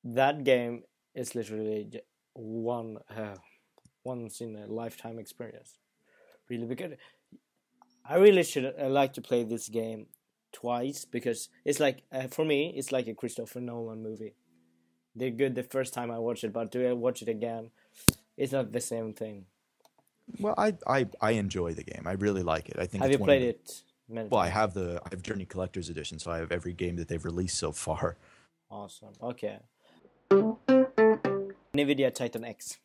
that 0.03 0.43
game 0.43 0.83
is 1.13 1.35
literally 1.35 2.01
one 2.33 2.97
uh, 3.15 3.35
once 4.03 4.41
in 4.41 4.55
a 4.55 4.65
lifetime 4.65 5.19
experience. 5.19 5.77
Really, 6.49 6.65
because 6.65 6.93
I 8.05 8.15
really 8.15 8.43
should 8.43 8.65
uh, 8.65 8.89
like 8.89 9.13
to 9.13 9.21
play 9.21 9.43
this 9.43 9.69
game 9.69 10.07
twice 10.53 11.03
because 11.05 11.49
it's 11.65 11.79
like 11.79 12.03
uh, 12.11 12.27
for 12.27 12.45
me 12.45 12.73
it's 12.77 12.91
like 12.91 13.07
a 13.07 13.13
Christopher 13.13 13.59
Nolan 13.59 14.01
movie. 14.01 14.35
They're 15.15 15.29
good 15.31 15.55
the 15.55 15.63
first 15.63 15.93
time 15.93 16.09
I 16.09 16.19
watch 16.19 16.43
it, 16.43 16.53
but 16.53 16.71
do 16.71 16.87
I 16.87 16.93
watch 16.93 17.21
it 17.21 17.29
again? 17.29 17.71
It's 18.37 18.51
not 18.51 18.71
the 18.71 18.81
same 18.81 19.13
thing. 19.13 19.45
Well, 20.39 20.55
I 20.57 20.75
I, 20.87 21.07
I 21.21 21.31
enjoy 21.31 21.73
the 21.73 21.83
game. 21.83 22.03
I 22.07 22.13
really 22.13 22.43
like 22.43 22.69
it. 22.69 22.77
I 22.79 22.85
think. 22.87 23.03
Have 23.03 23.11
you 23.11 23.17
played 23.19 23.41
the- 23.41 23.47
it? 23.49 23.81
Many 24.09 24.27
Well, 24.29 24.41
I 24.41 24.49
have 24.49 24.73
the 24.73 25.01
I 25.05 25.09
have 25.11 25.21
Journey 25.21 25.45
Collector's 25.45 25.89
Edition, 25.89 26.19
so 26.19 26.29
I 26.31 26.37
have 26.37 26.51
every 26.51 26.73
game 26.73 26.95
that 26.97 27.07
they've 27.07 27.23
released 27.23 27.57
so 27.57 27.71
far. 27.71 28.17
Awesome. 28.69 29.13
Okay. 29.21 29.59
Nvidia 31.75 32.13
Titan 32.13 32.43
X 32.43 32.79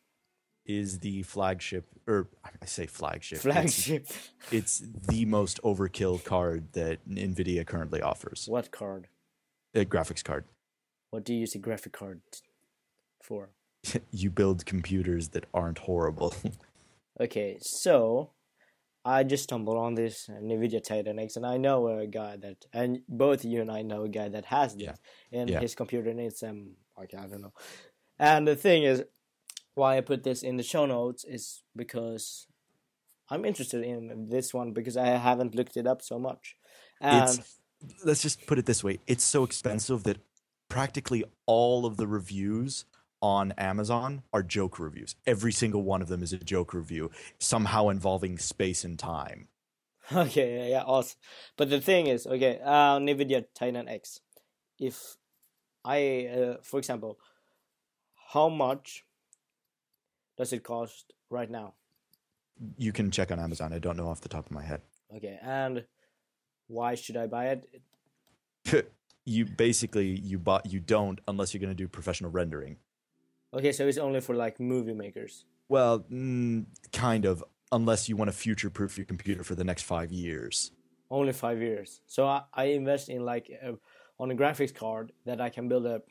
Is 0.69 0.99
the 0.99 1.23
flagship, 1.23 1.85
or 2.07 2.27
I 2.45 2.65
say 2.67 2.85
flagship. 2.85 3.39
it's- 3.39 3.53
flagship. 3.53 4.05
It's, 4.51 4.83
the 5.07 5.25
most 5.25 5.59
overkill 5.63 6.23
card 6.23 6.73
that 6.73 6.97
Nvidia 7.09 7.65
currently 7.65 8.01
offers. 8.03 8.45
what 8.47 8.69
card? 8.69 9.07
A 9.73 9.83
graphics 9.83 10.23
card. 10.23 10.45
What 11.09 11.23
do 11.25 11.33
you 11.33 11.39
use 11.41 11.55
a 11.55 11.59
graphic 11.59 11.93
card 11.93 12.21
for? 13.23 13.49
you 14.11 14.29
build 14.29 14.65
computers 14.67 15.29
that 15.29 15.45
aren't 15.53 15.79
horrible. 15.79 16.33
Okay, 17.21 17.57
so 17.59 18.29
I 19.03 19.23
just 19.25 19.43
stumbled 19.43 19.77
on 19.77 19.95
this 19.95 20.29
Nvidia 20.31 20.81
Titan 20.81 21.19
X, 21.19 21.35
and 21.35 21.45
I 21.45 21.57
know 21.57 21.87
a 21.89 22.07
guy 22.07 22.37
that, 22.37 22.57
and 22.71 22.99
both 23.09 23.43
you 23.43 23.59
and 23.59 23.69
I 23.69 23.81
know 23.81 24.03
a 24.03 24.07
guy 24.09 24.29
that 24.29 24.45
has 24.45 24.73
this, 24.75 24.83
Yeah. 24.83 24.95
and 25.39 25.49
Yeah. 25.49 25.59
his 25.59 25.75
computer 25.75 26.13
needs 26.13 26.41
um, 26.43 26.75
like 26.97 27.13
I 27.13 27.27
don't 27.27 27.41
know. 27.41 27.51
And 28.19 28.47
the 28.47 28.55
thing 28.55 28.83
is, 28.83 29.03
why 29.79 29.97
I 29.97 30.01
put 30.01 30.23
this 30.23 30.43
in 30.43 30.57
the 30.57 30.63
show 30.63 30.85
notes 30.85 31.23
is 31.23 31.63
because 31.75 32.47
I'm 33.29 33.45
interested 33.45 33.83
in 33.83 34.29
this 34.29 34.53
one 34.53 34.73
because 34.73 34.97
I 34.97 35.07
haven't 35.07 35.55
looked 35.55 35.77
it 35.77 35.87
up 35.87 36.01
so 36.01 36.19
much, 36.19 36.55
and 37.01 37.41
let's 38.03 38.21
just 38.21 38.45
put 38.45 38.59
it 38.59 38.65
this 38.65 38.83
way 38.83 38.99
it's 39.07 39.23
so 39.23 39.45
expensive 39.45 40.03
that 40.03 40.17
practically 40.67 41.23
all 41.45 41.85
of 41.85 41.95
the 41.95 42.05
reviews 42.05 42.83
on 43.21 43.53
amazon 43.53 44.21
are 44.33 44.43
joke 44.43 44.77
reviews 44.79 45.15
every 45.25 45.53
single 45.53 45.81
one 45.81 46.01
of 46.01 46.09
them 46.09 46.21
is 46.21 46.33
a 46.33 46.37
joke 46.37 46.73
review 46.73 47.09
somehow 47.39 47.87
involving 47.87 48.37
space 48.37 48.83
and 48.83 48.99
time 48.99 49.47
Okay, 50.11 50.57
yeah, 50.57 50.77
yeah, 50.77 50.83
awesome. 50.85 51.19
But 51.55 51.69
the 51.69 51.79
thing 51.79 52.07
is, 52.07 52.25
okay, 52.25 52.59
uh, 52.63 52.97
NVIDIA 52.97 53.45
Titan 53.53 53.87
X. 53.87 54.21
If 54.79 55.17
I, 55.85 56.25
uh, 56.25 56.57
for 56.63 56.79
example, 56.79 57.19
how 58.33 58.49
much 58.49 59.03
does 60.39 60.51
it 60.53 60.63
cost 60.63 61.13
right 61.29 61.51
now? 61.51 61.73
you 62.77 62.91
can 62.91 63.09
check 63.09 63.31
on 63.31 63.39
amazon 63.39 63.71
i 63.71 63.79
don't 63.79 63.95
know 63.95 64.07
off 64.09 64.19
the 64.21 64.27
top 64.37 64.45
of 64.45 64.51
my 64.51 64.63
head 64.71 64.81
Okay, 65.15 65.39
and 65.41 65.85
why 66.67 66.93
should 66.95 67.17
I 67.17 67.25
buy 67.25 67.45
it? 67.53 67.61
you 69.25 69.45
basically 69.45 70.07
you 70.31 70.37
bought 70.37 70.65
you 70.73 70.79
don't 70.79 71.19
unless 71.27 71.53
you're 71.53 71.61
going 71.61 71.75
to 71.77 71.83
do 71.83 71.87
professional 71.87 72.31
rendering 72.31 72.77
Okay, 73.53 73.71
so 73.71 73.87
it's 73.87 73.97
only 73.97 74.19
for 74.21 74.35
like 74.35 74.59
movie 74.59 74.93
makers. 74.93 75.45
well 75.69 75.99
mm, 76.11 76.65
kind 76.91 77.25
of 77.25 77.43
unless 77.71 78.09
you 78.09 78.15
want 78.17 78.29
to 78.31 78.37
future 78.37 78.69
proof 78.69 78.97
your 78.97 79.05
computer 79.05 79.43
for 79.43 79.55
the 79.55 79.63
next 79.63 79.83
five 79.83 80.11
years 80.11 80.71
Only 81.09 81.33
five 81.33 81.59
years. 81.61 82.01
So 82.05 82.27
I, 82.27 82.41
I 82.53 82.65
invest 82.81 83.09
in 83.09 83.21
like 83.25 83.49
a, 83.49 83.73
on 84.19 84.29
a 84.31 84.35
graphics 84.35 84.75
card 84.75 85.11
that 85.25 85.39
I 85.41 85.49
can 85.49 85.67
build 85.67 85.85
a 85.87 86.01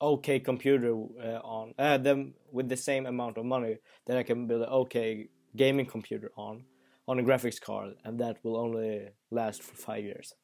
okay 0.00 0.38
computer 0.40 0.92
uh, 0.92 1.40
on 1.42 1.74
uh, 1.78 1.98
them 1.98 2.34
with 2.52 2.68
the 2.68 2.76
same 2.76 3.06
amount 3.06 3.38
of 3.38 3.44
money 3.44 3.78
that 4.06 4.16
I 4.16 4.22
can 4.22 4.46
build 4.46 4.62
an 4.62 4.68
okay 4.68 5.28
gaming 5.56 5.86
computer 5.86 6.30
on 6.36 6.64
on 7.08 7.18
a 7.18 7.22
graphics 7.22 7.60
card, 7.60 7.94
and 8.04 8.18
that 8.20 8.36
will 8.42 8.56
only 8.56 9.08
last 9.30 9.62
for 9.62 9.74
five 9.76 10.04
years. 10.04 10.34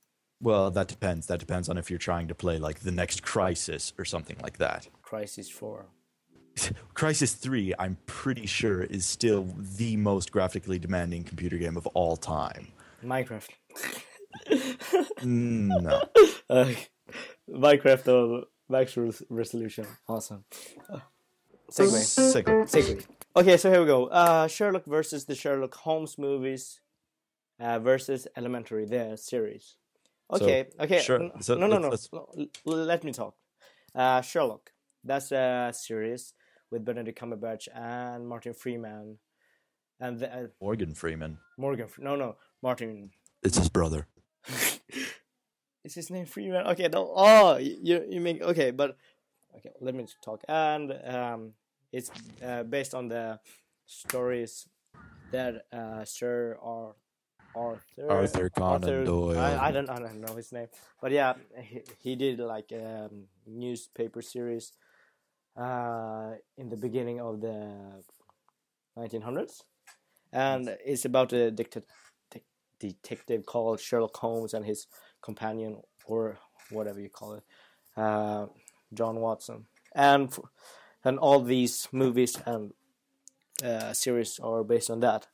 well 0.40 0.70
that 0.70 0.88
depends 0.88 1.26
that 1.26 1.38
depends 1.40 1.68
on 1.68 1.76
if 1.78 1.90
you're 1.90 1.98
trying 2.10 2.28
to 2.28 2.34
play 2.34 2.58
like 2.58 2.80
the 2.80 2.90
next 2.90 3.22
Crysis 3.22 3.92
or 3.98 4.04
something 4.04 4.36
like 4.42 4.58
that 4.58 4.88
Crysis 5.02 5.50
Four. 5.50 5.86
Crysis 6.94 7.34
3, 7.34 7.72
I'm 7.78 7.96
pretty 8.04 8.44
sure, 8.46 8.82
is 8.82 9.06
still 9.06 9.48
the 9.56 9.96
most 9.96 10.30
graphically 10.30 10.78
demanding 10.78 11.24
computer 11.24 11.56
game 11.56 11.78
of 11.78 11.86
all 11.88 12.14
time. 12.16 12.68
Minecraft. 13.02 13.48
Mm, 14.50 15.82
No. 15.82 16.02
Uh, 16.50 16.70
Minecraft 17.48 18.08
of 18.08 18.44
max 18.72 18.96
res- 18.96 19.22
resolution. 19.28 19.86
Awesome. 20.08 20.44
Segway. 21.70 22.02
Segway. 22.34 22.64
Segway. 22.74 23.06
Okay, 23.36 23.56
so 23.56 23.70
here 23.70 23.80
we 23.80 23.86
go. 23.86 24.06
Uh, 24.06 24.46
Sherlock 24.48 24.84
versus 24.86 25.24
the 25.26 25.34
Sherlock 25.34 25.74
Holmes 25.74 26.18
movies 26.18 26.80
uh, 27.60 27.78
versus 27.78 28.26
Elementary, 28.36 28.84
the 28.86 29.16
series. 29.16 29.76
Okay, 30.30 30.68
okay. 30.80 31.00
sure, 31.00 31.30
so 31.40 31.54
no, 31.54 31.66
no, 31.66 31.78
no, 31.78 31.88
let's- 31.90 32.08
no. 32.12 32.26
Let 32.64 33.04
me 33.04 33.12
talk. 33.12 33.34
Uh, 33.94 34.20
Sherlock. 34.22 34.72
That's 35.04 35.32
a 35.32 35.72
series 35.74 36.32
with 36.70 36.84
Benedict 36.84 37.18
Cumberbatch 37.20 37.68
and 37.74 38.26
Martin 38.26 38.54
Freeman, 38.54 39.18
and 40.00 40.18
the, 40.20 40.28
uh, 40.34 40.46
Morgan 40.60 40.94
Freeman. 40.94 41.38
Morgan. 41.58 41.88
No, 41.98 42.16
no, 42.16 42.36
Martin. 42.62 43.10
It's 43.42 43.58
his 43.58 43.68
brother. 43.68 44.06
Is 45.84 45.94
his 45.94 46.10
name 46.10 46.26
Freeman? 46.26 46.66
Okay, 46.68 46.88
no. 46.92 47.12
Oh, 47.14 47.56
you 47.56 48.04
you 48.08 48.20
make 48.20 48.40
okay, 48.40 48.70
but 48.70 48.96
okay. 49.56 49.72
Let 49.80 49.94
me 49.94 50.06
talk. 50.22 50.42
And 50.48 50.92
um, 51.04 51.52
it's 51.92 52.10
uh, 52.44 52.62
based 52.62 52.94
on 52.94 53.08
the 53.08 53.40
stories 53.86 54.68
that 55.30 55.66
uh, 55.72 56.04
Sir 56.04 56.56
Ar- 56.62 56.94
Arthur 57.54 58.10
Arthur 58.10 58.50
Conan 58.50 59.04
Doyle. 59.04 59.38
I, 59.38 59.68
I 59.68 59.72
don't 59.72 59.90
I 59.90 59.98
don't 59.98 60.20
know 60.20 60.36
his 60.36 60.52
name, 60.52 60.68
but 61.00 61.10
yeah, 61.10 61.34
he, 61.60 61.82
he 61.98 62.16
did 62.16 62.38
like 62.38 62.70
a 62.70 63.06
um, 63.10 63.24
newspaper 63.46 64.22
series 64.22 64.72
uh, 65.56 66.32
in 66.56 66.68
the 66.68 66.76
beginning 66.76 67.20
of 67.20 67.40
the 67.40 68.02
1900s, 68.96 69.62
and 70.32 70.76
it's 70.84 71.04
about 71.04 71.32
a 71.32 71.50
dicta- 71.50 71.82
de- 72.30 72.42
detective 72.78 73.44
called 73.46 73.80
Sherlock 73.80 74.16
Holmes 74.16 74.54
and 74.54 74.64
his 74.64 74.86
companion, 75.22 75.82
or 76.06 76.38
whatever 76.70 77.00
you 77.00 77.08
call 77.08 77.34
it, 77.34 77.42
uh, 77.96 78.46
John 78.92 79.16
Watson, 79.16 79.66
and 79.94 80.28
and 81.04 81.18
all 81.18 81.40
these 81.40 81.88
movies 81.92 82.36
and 82.46 82.72
uh, 83.64 83.92
series 83.92 84.38
are 84.40 84.64
based 84.64 84.90
on 84.90 85.00
that, 85.00 85.26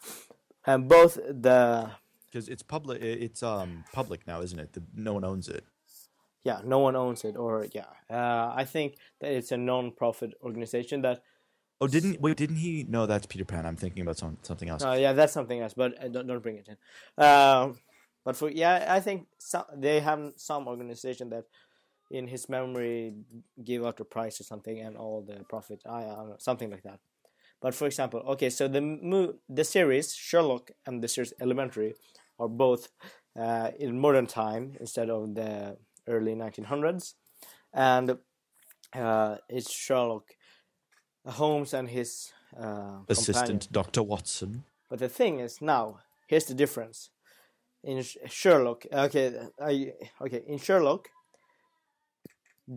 and 0.66 0.88
both 0.88 1.14
the 1.16 1.90
Because 2.26 2.48
it's 2.48 2.62
public. 2.62 3.02
It's 3.02 3.42
um 3.42 3.84
public 3.92 4.26
now, 4.26 4.42
isn't 4.42 4.58
it? 4.58 4.72
The, 4.74 4.82
no 4.94 5.14
one 5.14 5.24
owns 5.24 5.48
it. 5.48 5.64
yeah, 6.44 6.60
no 6.64 6.78
one 6.78 6.96
owns 6.96 7.24
it, 7.24 7.36
or 7.36 7.66
yeah, 7.72 7.90
uh, 8.10 8.52
I 8.54 8.64
think 8.64 8.96
that 9.20 9.32
it's 9.32 9.52
a 9.52 9.56
non-profit 9.56 10.34
organization 10.42 11.02
that 11.02 11.22
Oh, 11.80 11.86
didn't 11.86 12.20
wait? 12.20 12.36
Didn't 12.36 12.56
he? 12.56 12.84
No, 12.88 13.06
that's 13.06 13.26
Peter 13.26 13.44
Pan. 13.44 13.64
I'm 13.64 13.76
thinking 13.76 14.02
about 14.02 14.18
some, 14.18 14.36
something 14.42 14.68
else. 14.68 14.82
Uh, 14.82 14.96
yeah, 14.98 15.12
that's 15.12 15.32
something 15.32 15.60
else, 15.60 15.74
but 15.74 15.94
uh, 16.02 16.08
don't, 16.08 16.26
don't 16.26 16.42
bring 16.42 16.56
it 16.56 16.66
in. 16.68 16.76
Um, 17.24 17.78
but 18.28 18.36
for 18.36 18.50
yeah, 18.50 18.84
I 18.90 19.00
think 19.00 19.26
some, 19.38 19.64
they 19.74 20.00
have 20.00 20.34
some 20.36 20.68
organization 20.68 21.30
that, 21.30 21.44
in 22.10 22.28
his 22.28 22.46
memory, 22.50 23.14
give 23.64 23.86
out 23.86 23.96
the 23.96 24.04
prize 24.04 24.38
or 24.38 24.44
something 24.44 24.78
and 24.80 24.98
all 24.98 25.22
the 25.22 25.44
profit. 25.48 25.80
I, 25.88 26.00
I 26.04 26.14
don't 26.14 26.28
know, 26.28 26.36
something 26.38 26.70
like 26.70 26.82
that. 26.82 27.00
But 27.62 27.74
for 27.74 27.86
example, 27.86 28.20
okay, 28.32 28.50
so 28.50 28.68
the 28.68 28.82
mo- 28.82 29.36
the 29.48 29.64
series 29.64 30.14
Sherlock 30.14 30.72
and 30.84 31.02
the 31.02 31.08
series 31.08 31.32
Elementary 31.40 31.94
are 32.38 32.50
both 32.50 32.90
uh, 33.34 33.70
in 33.78 33.98
modern 33.98 34.26
time 34.26 34.76
instead 34.78 35.08
of 35.08 35.34
the 35.34 35.78
early 36.06 36.34
1900s, 36.34 37.14
and 37.72 38.18
uh, 38.94 39.36
it's 39.48 39.72
Sherlock 39.72 40.34
Holmes 41.24 41.72
and 41.72 41.88
his 41.88 42.30
uh, 42.54 42.60
companion. 42.60 43.06
Assistant 43.08 43.72
Doctor 43.72 44.02
Watson. 44.02 44.64
But 44.90 44.98
the 44.98 45.08
thing 45.08 45.40
is 45.40 45.62
now, 45.62 46.00
here's 46.26 46.44
the 46.44 46.54
difference. 46.54 47.08
In 47.84 48.02
Sherlock, 48.02 48.86
okay, 48.92 49.32
I, 49.60 49.92
okay, 50.20 50.42
in 50.46 50.58
Sherlock, 50.58 51.08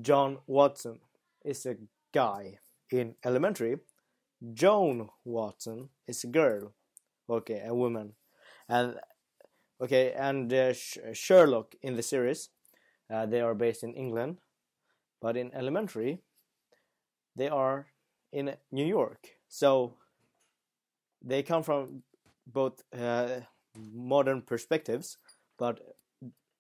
John 0.01 0.37
Watson 0.47 0.99
is 1.43 1.65
a 1.65 1.75
guy. 2.13 2.59
In 2.91 3.15
Elementary, 3.25 3.77
Joan 4.53 5.09
Watson 5.23 5.89
is 6.07 6.23
a 6.23 6.27
girl. 6.27 6.73
Okay, 7.29 7.63
a 7.65 7.73
woman. 7.73 8.13
And 8.67 8.95
okay, 9.81 10.13
and 10.13 10.51
uh, 10.53 10.73
Sh- 10.73 10.97
Sherlock 11.13 11.75
in 11.81 11.95
the 11.95 12.03
series, 12.03 12.49
uh, 13.09 13.25
they 13.25 13.41
are 13.41 13.55
based 13.55 13.83
in 13.83 13.93
England, 13.93 14.37
but 15.21 15.37
in 15.37 15.53
Elementary, 15.53 16.19
they 17.35 17.47
are 17.47 17.87
in 18.31 18.55
New 18.71 18.85
York. 18.85 19.29
So 19.47 19.93
they 21.21 21.43
come 21.43 21.63
from 21.63 22.03
both 22.45 22.83
uh, 22.93 23.41
modern 23.77 24.41
perspectives, 24.41 25.17
but 25.57 25.79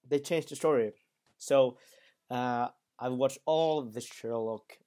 they 0.07 0.19
changed 0.19 0.49
the 0.49 0.55
story. 0.55 0.93
So 1.37 1.77
uh, 2.29 2.69
I've 2.99 3.13
watched 3.13 3.39
all 3.45 3.81
the 3.83 4.01
Sherlock 4.01 4.77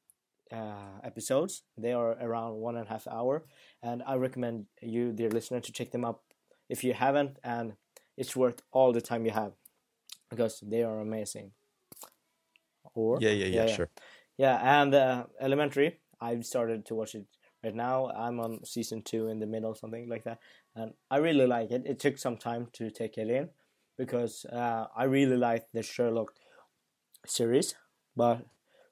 uh, 0.52 1.00
episodes. 1.02 1.62
They 1.76 1.92
are 1.92 2.12
around 2.12 2.54
one 2.56 2.76
and 2.76 2.86
a 2.86 2.88
half 2.90 3.06
hour, 3.06 3.44
and 3.82 4.02
I 4.06 4.16
recommend 4.16 4.66
you, 4.80 5.12
dear 5.12 5.30
listener, 5.30 5.60
to 5.60 5.72
check 5.72 5.90
them 5.90 6.04
up 6.04 6.22
if 6.68 6.84
you 6.84 6.94
haven't, 6.94 7.38
and 7.42 7.74
it's 8.16 8.36
worth 8.36 8.62
all 8.72 8.92
the 8.92 9.00
time 9.00 9.24
you 9.26 9.32
have 9.32 9.52
because 10.30 10.60
they 10.60 10.82
are 10.82 11.00
amazing. 11.00 11.52
Or 12.94 13.18
Yeah, 13.20 13.30
yeah, 13.30 13.46
yeah, 13.46 13.66
sure. 13.66 13.90
yeah, 14.36 14.80
and 14.80 14.94
uh, 14.94 15.24
Elementary. 15.40 16.00
I've 16.20 16.46
started 16.46 16.86
to 16.86 16.94
watch 16.94 17.14
it 17.14 17.26
right 17.64 17.74
now. 17.74 18.10
I'm 18.10 18.38
on 18.40 18.64
season 18.64 19.02
two 19.02 19.28
in 19.28 19.38
the 19.38 19.46
middle, 19.46 19.74
something 19.74 20.08
like 20.08 20.24
that, 20.24 20.38
and 20.76 20.92
I 21.10 21.16
really 21.16 21.46
like 21.46 21.70
it. 21.70 21.82
It 21.86 21.98
took 21.98 22.18
some 22.18 22.36
time 22.36 22.68
to 22.74 22.90
take 22.90 23.16
it 23.16 23.28
in 23.28 23.48
because 23.96 24.44
uh, 24.52 24.86
I 24.94 25.04
really 25.04 25.36
like 25.36 25.66
the 25.72 25.82
Sherlock 25.82 26.34
series, 27.26 27.74
but 28.16 28.44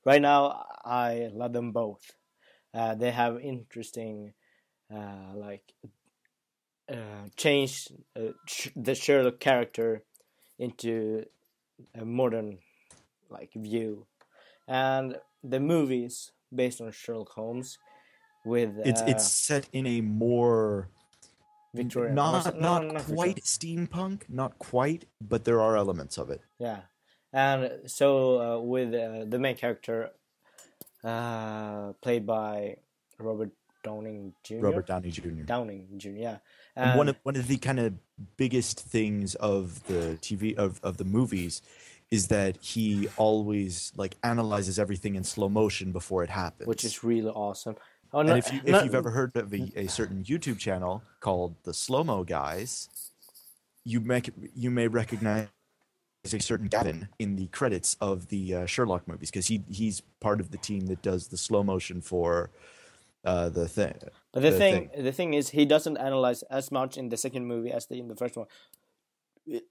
right 0.04 0.22
now 0.22 0.64
I 0.85 1.28
love 1.32 1.52
them 1.52 1.72
both. 1.72 2.12
Uh, 2.74 2.94
they 2.94 3.11
have 3.11 3.38
interesting, 3.40 4.32
uh, 4.92 5.35
like, 5.35 5.74
uh, 6.90 7.28
change 7.37 7.88
uh, 8.16 8.32
sh- 8.46 8.68
the 8.74 8.94
Sherlock 8.94 9.40
character 9.40 10.04
into 10.58 11.24
a 11.94 12.04
modern, 12.04 12.58
like, 13.28 13.50
view, 13.54 14.06
and 14.66 15.16
the 15.44 15.61
movies 15.61 16.32
based 16.54 16.80
on 16.80 16.90
Sherlock 16.92 17.30
Holmes 17.30 17.78
with 18.44 18.78
It's 18.85 19.00
uh, 19.02 19.07
it's 19.09 19.26
set 19.26 19.68
in 19.72 19.87
a 19.87 20.00
more 20.00 20.88
Victorian. 21.74 22.14
not 22.14 22.55
no, 22.55 22.61
not 22.61 22.83
Victorian. 22.83 23.16
quite 23.16 23.40
steampunk, 23.42 24.22
not 24.28 24.59
quite, 24.59 25.05
but 25.20 25.44
there 25.44 25.61
are 25.61 25.76
elements 25.76 26.18
of 26.18 26.31
it. 26.31 26.40
Yeah, 26.59 26.81
and 27.33 27.81
so 27.87 28.40
uh, 28.40 28.61
with 28.61 28.92
uh, 28.94 29.24
the 29.28 29.38
main 29.38 29.57
character, 29.57 30.11
uh, 31.05 31.92
played 32.00 32.26
by 32.26 32.76
Robert 33.18 33.50
Downing 33.83 34.35
Jr. 34.44 34.61
Robert 34.61 34.87
Downey 34.87 35.11
Jr. 35.11 35.28
Downing 35.44 35.87
Jr. 35.96 36.09
Yeah, 36.11 36.37
And 36.76 36.98
one 36.98 37.09
of 37.09 37.16
one 37.22 37.37
of 37.37 37.48
the 37.48 37.57
kind 37.57 37.81
of 37.81 37.94
biggest 38.37 38.78
things 38.81 39.35
of 39.37 39.85
the 39.87 40.18
TV 40.20 40.55
of, 40.57 40.81
of 40.83 40.96
the 40.98 41.05
movies 41.05 41.62
is 42.11 42.28
that 42.28 42.59
he 42.61 43.09
always 43.16 43.90
like 43.96 44.16
analyzes 44.22 44.78
everything 44.78 45.14
in 45.14 45.24
slow 45.24 45.48
motion 45.48 45.92
before 45.92 46.22
it 46.22 46.28
happens. 46.31 46.68
which 46.68 46.85
is 46.85 47.02
really 47.02 47.31
awesome. 47.31 47.74
Oh, 48.12 48.20
and 48.20 48.31
if 48.31 48.53
you 48.53 48.61
if 48.64 48.70
no- 48.70 48.83
you've 48.83 48.94
ever 48.94 49.11
heard 49.11 49.37
of 49.37 49.53
a, 49.55 49.72
a 49.75 49.87
certain 49.88 50.22
YouTube 50.22 50.59
channel 50.59 51.03
called 51.20 51.55
the 51.64 51.72
Slow 51.72 52.05
Mo 52.05 52.25
Guys, 52.25 52.88
you 53.85 54.01
make 54.01 54.31
you 54.55 54.70
may 54.70 54.88
recognize 54.88 55.48
a 56.25 56.38
certain 56.38 56.68
Gavin 56.68 57.09
in 57.18 57.37
the 57.37 57.46
credits 57.48 57.96
of 58.01 58.29
the 58.29 58.55
uh, 58.55 58.66
Sherlock 58.66 59.09
movies 59.09 59.31
because 59.31 59.46
he 59.46 59.64
he's 59.68 60.03
part 60.20 60.40
of 60.40 60.51
the 60.51 60.59
team 60.59 60.87
that 60.87 61.03
does 61.03 61.29
the 61.29 61.37
slow 61.37 61.62
motion 61.62 62.01
for 62.01 62.51
uh, 63.25 63.48
the 63.48 63.68
thing. 63.68 63.94
But 64.33 64.42
the, 64.42 64.53
thing, 64.53 64.90
the 64.96 65.12
thing 65.12 65.35
is, 65.35 65.51
he 65.51 65.64
doesn't 65.64 65.96
analyze 65.96 66.42
as 66.44 66.70
much 66.70 66.96
in 66.96 67.09
the 67.09 67.16
second 67.16 67.46
movie 67.46 67.70
as 67.70 67.87
the, 67.87 67.98
in 67.98 68.09
the 68.09 68.16
first 68.16 68.37
one. 68.37 68.46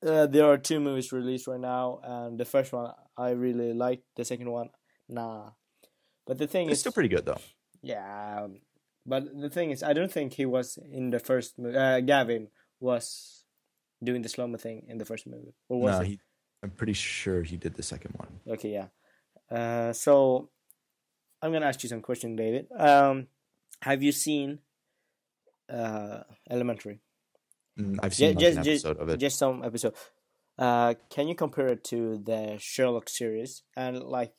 Uh, 0.05 0.27
there 0.27 0.45
are 0.45 0.57
two 0.57 0.79
movies 0.79 1.11
released 1.11 1.47
right 1.47 1.59
now, 1.59 1.99
and 2.03 2.37
the 2.37 2.45
first 2.45 2.73
one 2.73 2.91
I 3.17 3.31
really 3.31 3.73
liked. 3.73 4.03
The 4.15 4.25
second 4.25 4.51
one, 4.51 4.69
nah. 5.07 5.51
But 6.25 6.37
the 6.37 6.47
thing 6.47 6.67
is. 6.67 6.71
It's 6.71 6.77
is, 6.77 6.79
still 6.81 6.91
pretty 6.91 7.09
good 7.09 7.25
though. 7.25 7.39
Yeah. 7.81 8.43
um, 8.43 8.61
But 9.05 9.25
the 9.33 9.49
thing 9.49 9.71
is, 9.71 9.81
I 9.83 9.93
don't 9.93 10.11
think 10.11 10.33
he 10.33 10.45
was 10.45 10.77
in 10.91 11.09
the 11.09 11.19
first 11.19 11.57
movie. 11.57 11.77
Uh, 11.77 11.99
Gavin 12.01 12.47
was 12.79 13.45
doing 14.03 14.21
the 14.21 14.29
slow 14.29 14.47
mo 14.47 14.57
thing 14.57 14.85
in 14.87 14.97
the 14.97 15.05
first 15.05 15.25
movie, 15.27 15.53
or 15.69 15.81
was 15.81 15.99
No, 15.99 16.05
he? 16.05 16.19
I'm 16.63 16.71
pretty 16.71 16.93
sure 16.93 17.41
he 17.41 17.57
did 17.57 17.73
the 17.73 17.83
second 17.83 18.13
one. 18.17 18.39
Okay, 18.47 18.71
yeah. 18.73 18.87
Uh, 19.49 19.93
so 19.93 20.49
I'm 21.41 21.51
gonna 21.51 21.65
ask 21.65 21.81
you 21.83 21.89
some 21.89 22.01
questions, 22.01 22.37
David. 22.37 22.67
Um, 22.77 23.27
have 23.81 24.03
you 24.03 24.11
seen 24.11 24.59
uh, 25.69 26.21
Elementary? 26.49 26.99
Mm, 27.79 27.97
I've 28.03 28.13
seen 28.13 28.35
like 28.35 28.45
an 28.45 28.59
episode 28.59 28.97
of 28.97 29.09
it. 29.09 29.17
Just 29.17 29.39
some 29.39 29.63
episode. 29.63 29.95
Uh, 30.57 30.93
can 31.09 31.27
you 31.27 31.33
compare 31.35 31.67
it 31.69 31.83
to 31.85 32.21
the 32.23 32.57
Sherlock 32.59 33.09
series 33.09 33.63
and 33.75 34.03
like 34.03 34.33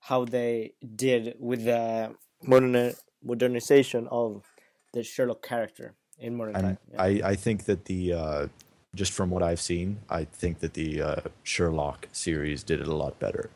how 0.00 0.24
they 0.26 0.74
did 0.84 1.36
with 1.38 1.64
the 1.64 2.14
modern 2.42 2.94
modernization 3.22 4.08
of 4.10 4.44
the 4.92 5.02
Sherlock 5.02 5.42
character 5.42 5.94
in 6.18 6.36
modern 6.36 6.54
And 6.54 6.62
time? 6.62 6.78
Yeah. 6.92 7.02
I, 7.02 7.08
I 7.24 7.34
think 7.36 7.64
that 7.64 7.84
the 7.86 8.12
uh, 8.12 8.48
just 8.94 9.12
from 9.12 9.30
what 9.30 9.42
I've 9.42 9.60
seen, 9.60 9.98
I 10.08 10.24
think 10.24 10.60
that 10.60 10.74
the 10.74 11.02
uh, 11.02 11.20
Sherlock 11.42 12.08
series 12.12 12.62
did 12.62 12.80
it 12.80 12.88
a 12.88 12.94
lot 12.94 13.18
better. 13.18 13.50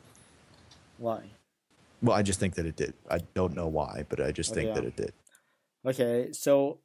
Why? 0.98 1.30
Well, 2.02 2.16
I 2.16 2.22
just 2.22 2.40
think 2.40 2.54
that 2.54 2.66
it 2.66 2.76
did. 2.76 2.94
I 3.10 3.18
don't 3.34 3.54
know 3.54 3.66
why, 3.68 4.04
but 4.08 4.20
I 4.20 4.32
just 4.32 4.50
Okay, 4.50 4.62
think 4.62 4.68
yeah. 4.68 4.74
that 4.74 4.84
it 4.84 4.96
did. 4.96 5.12
Okay, 5.86 6.32
so 6.32 6.80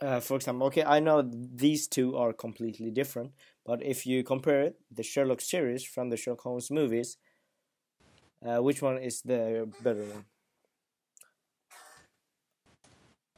uh, 0.00 0.20
for 0.20 0.36
example, 0.36 0.66
okay, 0.68 0.84
I 0.84 1.00
know 1.00 1.22
these 1.22 1.86
two 1.88 2.16
are 2.16 2.32
completely 2.32 2.90
different, 2.90 3.32
but 3.64 3.82
if 3.82 4.06
you 4.06 4.22
compare 4.24 4.72
the 4.90 5.02
Sherlock 5.02 5.40
series 5.40 5.84
from 5.84 6.10
the 6.10 6.16
Sherlock 6.16 6.40
Holmes 6.40 6.70
movies, 6.70 7.16
uh, 8.44 8.58
which 8.62 8.82
one 8.82 8.98
is 8.98 9.22
the 9.22 9.68
better 9.82 10.04
one? 10.04 10.24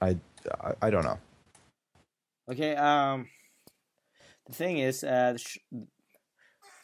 I, 0.01 0.17
I, 0.61 0.73
I 0.83 0.91
don't 0.91 1.05
know. 1.05 1.19
Okay, 2.51 2.77
um, 2.77 3.29
the 4.47 4.53
thing 4.53 4.79
is, 4.79 5.03
uh, 5.03 5.37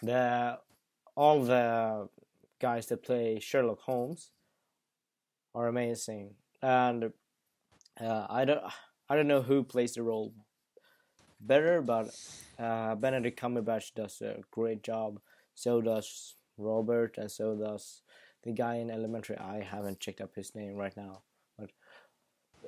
the, 0.03 0.59
all 1.15 1.43
the 1.45 2.09
guys 2.61 2.87
that 2.87 3.03
play 3.03 3.39
Sherlock 3.41 3.81
Holmes 3.81 4.33
are 5.55 5.69
amazing, 5.69 6.35
and 6.63 7.13
uh, 8.01 8.27
I 8.29 8.45
don't, 8.45 8.63
I 9.09 9.17
don't 9.17 9.29
know 9.29 9.43
who 9.43 9.63
plays 9.63 9.95
the 9.95 10.03
role 10.03 10.33
better, 11.41 11.83
but 11.83 12.15
uh, 12.59 12.95
Benedict 12.95 13.39
Cumberbatch 13.41 13.95
does 13.95 14.21
a 14.23 14.39
great 14.51 14.83
job. 14.83 15.21
So 15.55 15.81
does 15.81 16.35
Robert, 16.57 17.19
and 17.19 17.31
so 17.31 17.55
does 17.55 18.03
the 18.43 18.53
guy 18.53 18.77
in 18.77 18.91
Elementary. 18.91 19.37
I 19.37 19.61
haven't 19.63 20.01
checked 20.01 20.21
up 20.21 20.35
his 20.35 20.55
name 20.55 20.75
right 20.77 20.97
now, 20.97 21.23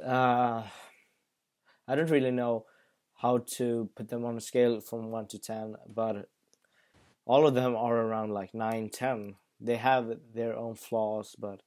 uh, 0.02 0.62
I 1.86 1.94
don't 1.94 2.10
really 2.10 2.30
know 2.30 2.64
how 3.16 3.38
to 3.56 3.88
put 3.94 4.08
them 4.08 4.24
on 4.24 4.36
a 4.36 4.40
scale 4.40 4.80
from 4.80 5.10
1 5.10 5.26
to 5.28 5.38
10 5.38 5.76
but 5.94 6.28
all 7.26 7.46
of 7.46 7.54
them 7.54 7.74
are 7.76 7.96
around 7.96 8.30
like 8.32 8.52
9 8.54 8.90
10 8.90 9.36
they 9.60 9.76
have 9.76 10.18
their 10.34 10.56
own 10.56 10.74
flaws 10.74 11.34
but 11.38 11.60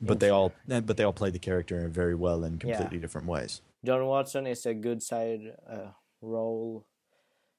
But 0.00 0.18
they 0.20 0.28
all, 0.30 0.52
but 0.66 0.96
they 0.96 1.04
all 1.04 1.12
play 1.12 1.30
the 1.30 1.38
character 1.38 1.88
very 1.88 2.14
well 2.14 2.42
in 2.44 2.58
completely 2.58 2.98
different 2.98 3.26
ways. 3.26 3.62
john 3.84 4.04
watson 4.06 4.46
is 4.46 4.66
a 4.66 4.74
good 4.74 5.02
side 5.02 5.40
uh, 5.70 5.92
role 6.20 6.84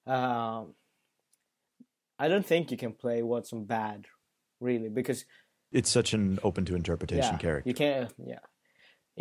um, 0.06 0.74
i 2.20 2.28
don't 2.28 2.46
think 2.46 2.72
you 2.72 2.78
can 2.78 2.92
play 2.94 3.24
watson 3.24 3.66
bad 3.66 4.06
really 4.60 4.90
because 4.90 5.26
It's 5.72 5.90
such 5.90 6.14
an 6.14 6.38
open 6.44 6.66
to 6.66 6.76
interpretation 6.76 7.34
yeah, 7.36 7.38
character. 7.38 7.70
you 7.70 7.74
can't 7.74 8.12
yeah 8.24 8.40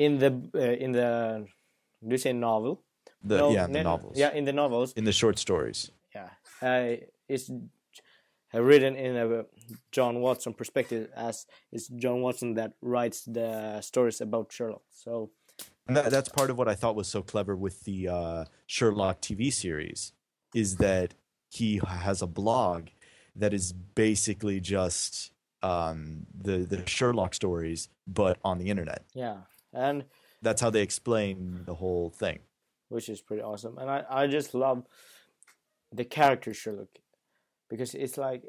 in 0.05 0.19
the 0.23 0.31
uh, 0.55 0.85
in 0.85 0.91
the 0.93 1.09
do 2.03 2.11
you 2.17 2.19
say 2.27 2.33
novel 2.33 2.75
The, 3.31 3.37
No, 3.37 3.53
yeah, 3.53 3.67
the 3.67 3.73
ne- 3.79 3.83
novels. 3.93 4.17
yeah 4.23 4.33
in 4.39 4.45
the 4.49 4.53
novels 4.63 4.93
In 4.97 5.05
the 5.05 5.13
short 5.13 5.37
stories. 5.39 5.79
yeah, 6.17 6.31
uh, 6.69 6.97
it's 7.29 7.51
uh, 8.55 8.61
written 8.69 8.97
in 8.97 9.13
a 9.17 9.45
John 9.97 10.15
Watson 10.25 10.53
perspective, 10.55 11.03
as 11.29 11.47
it's 11.75 11.87
John 12.03 12.19
Watson 12.25 12.55
that 12.55 12.73
writes 12.81 13.19
the 13.39 13.81
stories 13.81 14.21
about 14.21 14.47
Sherlock. 14.53 14.83
So 14.91 15.31
And 15.87 15.97
that, 15.97 16.11
that's 16.11 16.29
part 16.39 16.51
of 16.51 16.57
what 16.59 16.69
I 16.69 16.77
thought 16.81 16.97
was 16.97 17.09
so 17.17 17.23
clever 17.23 17.55
with 17.67 17.77
the 17.89 17.99
uh, 18.09 18.45
Sherlock 18.67 19.17
TV 19.27 19.53
series 19.53 20.13
is 20.55 20.77
that 20.77 21.09
he 21.59 21.81
has 21.87 22.23
a 22.23 22.27
blog 22.27 22.81
that 23.37 23.53
is 23.53 23.73
basically 23.95 24.59
just 24.61 25.33
um, 25.63 26.27
the 26.47 26.57
the 26.73 26.79
Sherlock 26.87 27.33
stories, 27.35 27.89
but 28.07 28.35
on 28.43 28.59
the 28.59 28.69
internet. 28.73 29.03
yeah, 29.15 29.37
and 29.73 30.05
That's 30.43 30.61
how 30.61 30.71
they 30.71 30.83
explain 30.83 31.65
the 31.67 31.75
whole 31.75 32.11
thing. 32.11 32.41
which 32.89 33.09
is 33.09 33.21
pretty 33.21 33.43
awesome. 33.43 33.79
And 33.79 33.89
I, 33.91 34.05
I 34.11 34.27
just 34.27 34.55
love 34.55 34.85
the 35.93 36.05
character 36.05 36.53
Sherlock 36.55 36.89
because 37.69 37.95
it's 37.95 38.17
like 38.17 38.43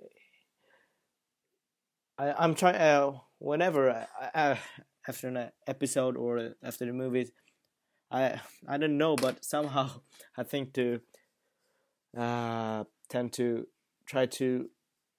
I, 2.18 2.34
I'm 2.38 2.56
trying 2.56 2.76
uh, 2.76 3.14
whenever 3.40 3.90
uh, 3.90 4.06
uh, 4.34 4.56
after 5.08 5.28
an 5.28 5.52
episode 5.68 6.18
or 6.18 6.56
after 6.64 6.86
the 6.86 6.94
movies, 6.94 7.32
I 8.12 8.40
I 8.68 8.78
don't 8.78 8.98
know, 8.98 9.16
but 9.16 9.44
somehow 9.44 9.90
I 10.38 10.44
think 10.44 10.74
to 10.74 11.02
uh, 12.18 12.84
tend 13.10 13.34
to 13.34 13.68
try 14.06 14.26
to 14.26 14.70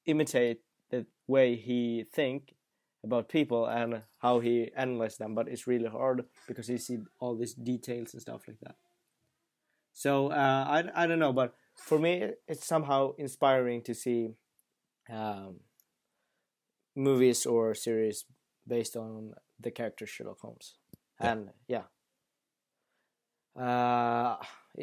imitate 0.06 0.60
the 0.90 1.06
way 1.26 1.56
he 1.56 2.04
think 2.12 2.54
about 3.04 3.28
people 3.28 3.66
and 3.66 4.02
how 4.22 4.40
he 4.40 4.70
analyze 4.76 5.16
them, 5.18 5.34
but 5.34 5.48
it's 5.48 5.66
really 5.66 5.88
hard 5.88 6.24
because 6.48 6.68
you 6.68 6.78
see 6.78 6.98
all 7.20 7.36
these 7.36 7.54
details 7.54 8.12
and 8.14 8.22
stuff 8.22 8.42
like 8.48 8.60
that. 8.62 8.76
So 9.92 10.28
uh, 10.28 10.64
I 10.68 11.04
I 11.04 11.06
don't 11.06 11.18
know, 11.18 11.32
but 11.32 11.54
for 11.76 11.98
me, 11.98 12.30
it's 12.48 12.66
somehow 12.66 13.12
inspiring 13.18 13.82
to 13.82 13.94
see 13.94 14.30
um, 15.10 15.60
movies 16.94 17.46
or 17.46 17.74
series 17.74 18.24
based 18.66 18.96
on 18.96 19.34
the 19.60 19.70
character 19.70 20.06
Sherlock 20.06 20.40
Holmes, 20.40 20.76
Yeah. 21.20 21.32
and 21.32 21.50
yeah, 21.68 21.84
uh, 23.56 24.36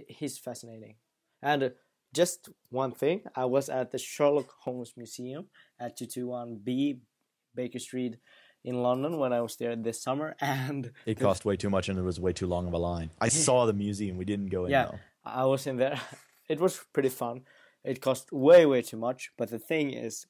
he's 0.08 0.38
fascinating. 0.38 0.95
And 1.41 1.71
just 2.13 2.49
one 2.69 2.91
thing, 2.91 3.23
I 3.36 3.45
was 3.45 3.69
at 3.69 3.91
the 3.91 3.97
Sherlock 3.97 4.52
Holmes 4.63 4.93
Museum 4.97 5.47
at 5.80 5.97
221B 5.97 6.99
Baker 7.56 7.80
Street 7.80 8.17
in 8.69 8.82
London 8.82 9.17
when 9.17 9.34
I 9.34 9.41
was 9.41 9.55
there 9.58 9.75
this 9.75 10.01
summer, 10.01 10.36
and 10.41 10.91
It 11.05 11.19
cost 11.19 11.45
way 11.45 11.58
too 11.58 11.69
much 11.69 11.89
and 11.89 11.97
it 11.99 12.03
was 12.03 12.19
way 12.19 12.34
too 12.34 12.47
long 12.47 12.67
of 12.67 12.73
a 12.73 12.77
line. 12.77 13.10
I 13.19 13.29
saw 13.29 13.65
the 13.65 13.73
museum. 13.73 14.17
We 14.17 14.25
didn't 14.25 14.47
go 14.47 14.65
in 14.65 14.71
yeah, 14.71 14.86
though. 14.86 14.99
I 15.25 15.45
was 15.45 15.67
in 15.67 15.77
there. 15.77 15.99
It 16.49 16.60
was 16.60 16.84
pretty 16.93 17.10
fun. 17.10 17.41
It 17.84 18.01
cost 18.01 18.32
way, 18.32 18.65
way 18.65 18.82
too 18.82 18.97
much. 18.97 19.32
But 19.38 19.51
the 19.51 19.60
thing 19.60 19.93
is, 19.93 20.25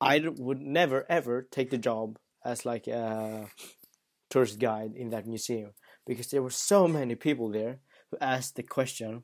I 0.00 0.18
would 0.18 0.60
never 0.60 1.06
ever 1.08 1.42
take 1.42 1.70
the 1.70 1.78
job 1.78 2.18
as 2.44 2.66
like 2.66 2.88
a 2.88 3.46
tourist 4.28 4.58
guide 4.58 4.94
in 4.96 5.10
that 5.10 5.28
museum 5.28 5.74
because 6.04 6.26
there 6.30 6.42
were 6.42 6.50
so 6.50 6.88
many 6.88 7.14
people 7.14 7.50
there 7.50 7.78
who 8.10 8.18
asked 8.20 8.56
the 8.56 8.64
question: 8.64 9.22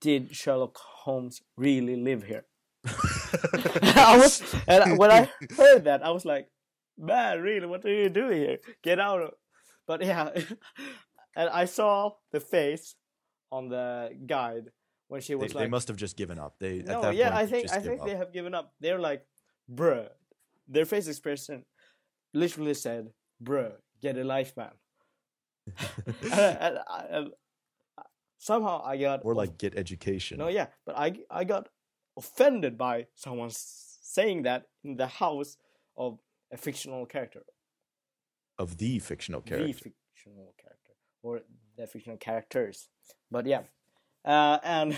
Did 0.00 0.34
Sherlock 0.34 0.76
Holmes 0.76 1.42
really 1.56 1.94
live 1.94 2.24
here? 2.24 2.46
I 3.96 4.18
was, 4.18 4.42
and 4.66 4.98
when 4.98 5.10
I 5.10 5.30
heard 5.56 5.84
that, 5.84 6.04
I 6.04 6.10
was 6.10 6.24
like, 6.24 6.48
"Man, 6.98 7.40
really? 7.40 7.66
What 7.66 7.84
are 7.84 7.92
you 7.92 8.08
doing 8.08 8.38
here? 8.38 8.58
Get 8.82 9.00
out!" 9.00 9.22
Of 9.22 9.30
but 9.86 10.04
yeah, 10.04 10.30
and 11.36 11.48
I 11.48 11.64
saw 11.64 12.12
the 12.32 12.40
face 12.40 12.94
on 13.50 13.68
the 13.68 14.10
guide 14.26 14.70
when 15.08 15.20
she 15.20 15.34
was 15.34 15.52
they 15.52 15.58
like, 15.58 15.64
they 15.66 15.70
must 15.70 15.88
have 15.88 15.96
just 15.96 16.16
given 16.16 16.38
up. 16.38 16.56
They 16.58 16.80
at 16.80 16.86
"No, 16.86 17.10
yeah, 17.10 17.30
point, 17.30 17.42
I 17.42 17.46
think 17.46 17.72
I 17.72 17.78
think 17.78 18.00
up. 18.00 18.06
they 18.06 18.16
have 18.16 18.32
given 18.32 18.54
up." 18.54 18.72
They're 18.80 18.98
like, 18.98 19.24
"Bruh," 19.72 20.08
their 20.68 20.84
face 20.84 21.08
expression 21.08 21.64
literally 22.34 22.74
said, 22.74 23.10
"Bruh, 23.42 23.72
get 24.02 24.16
a 24.16 24.24
life, 24.24 24.56
man." 24.56 24.72
and, 26.22 26.34
and, 26.60 26.78
and 27.10 27.30
somehow 28.38 28.82
I 28.84 28.96
got 28.96 29.24
or 29.24 29.34
like 29.34 29.58
get 29.58 29.76
education. 29.76 30.38
no, 30.38 30.48
yeah, 30.48 30.66
but 30.84 30.96
I 30.98 31.18
I 31.30 31.44
got 31.44 31.68
offended 32.16 32.78
by 32.78 33.06
someone 33.14 33.50
saying 33.52 34.42
that 34.42 34.66
in 34.84 34.96
the 34.96 35.06
house 35.06 35.56
of 35.96 36.18
a 36.52 36.56
fictional 36.56 37.06
character, 37.06 37.42
of 38.58 38.78
the 38.78 38.98
fictional 38.98 39.40
character. 39.40 39.66
the 39.66 39.72
fictional 39.72 40.54
character, 40.60 40.92
or 41.22 41.42
the 41.76 41.86
fictional 41.86 42.16
characters. 42.16 42.88
But 43.30 43.46
yeah, 43.46 43.62
uh, 44.24 44.58
and 44.62 44.96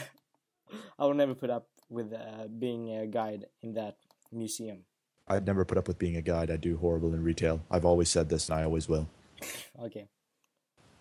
I 0.98 1.04
will 1.04 1.14
never 1.14 1.34
put 1.34 1.50
up 1.50 1.68
with 1.88 2.12
uh, 2.12 2.46
being 2.58 2.94
a 2.96 3.06
guide 3.06 3.46
in 3.62 3.74
that 3.74 3.96
museum. 4.32 4.84
I'd 5.26 5.46
never 5.46 5.64
put 5.64 5.78
up 5.78 5.88
with 5.88 5.98
being 5.98 6.16
a 6.16 6.22
guide. 6.22 6.50
I 6.50 6.56
do 6.56 6.76
horrible 6.76 7.12
in 7.12 7.22
retail. 7.22 7.60
I've 7.70 7.84
always 7.84 8.08
said 8.08 8.28
this, 8.28 8.48
and 8.48 8.58
I 8.58 8.64
always 8.64 8.88
will. 8.88 9.08
Okay, 9.80 10.08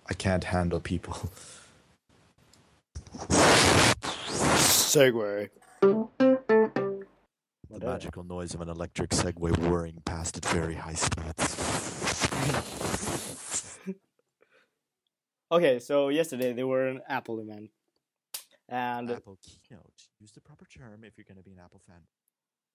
I 0.08 0.14
can't 0.14 0.44
handle 0.44 0.80
people. 0.80 1.32
segue. 4.88 5.50
The 5.82 6.08
magical 7.70 8.24
noise 8.24 8.54
of 8.54 8.62
an 8.62 8.70
electric 8.70 9.12
Segway 9.12 9.58
whirring 9.58 10.02
past 10.06 10.38
at 10.38 10.46
very 10.46 10.76
high 10.76 10.94
speeds. 10.94 11.58
Okay, 15.50 15.80
so 15.80 16.10
yesterday 16.10 16.52
there 16.52 16.68
were 16.68 16.88
an 16.88 17.02
Apple 17.08 17.40
event, 17.40 17.70
and 18.68 19.10
Apple 19.10 19.38
keynote. 19.42 19.94
Use 20.20 20.32
the 20.34 20.42
proper 20.42 20.66
term 20.66 21.06
if 21.06 21.18
you're 21.18 21.26
going 21.26 21.38
to 21.38 21.44
be 21.44 21.54
an 21.54 21.60
Apple 21.64 21.82
fan. 21.88 22.02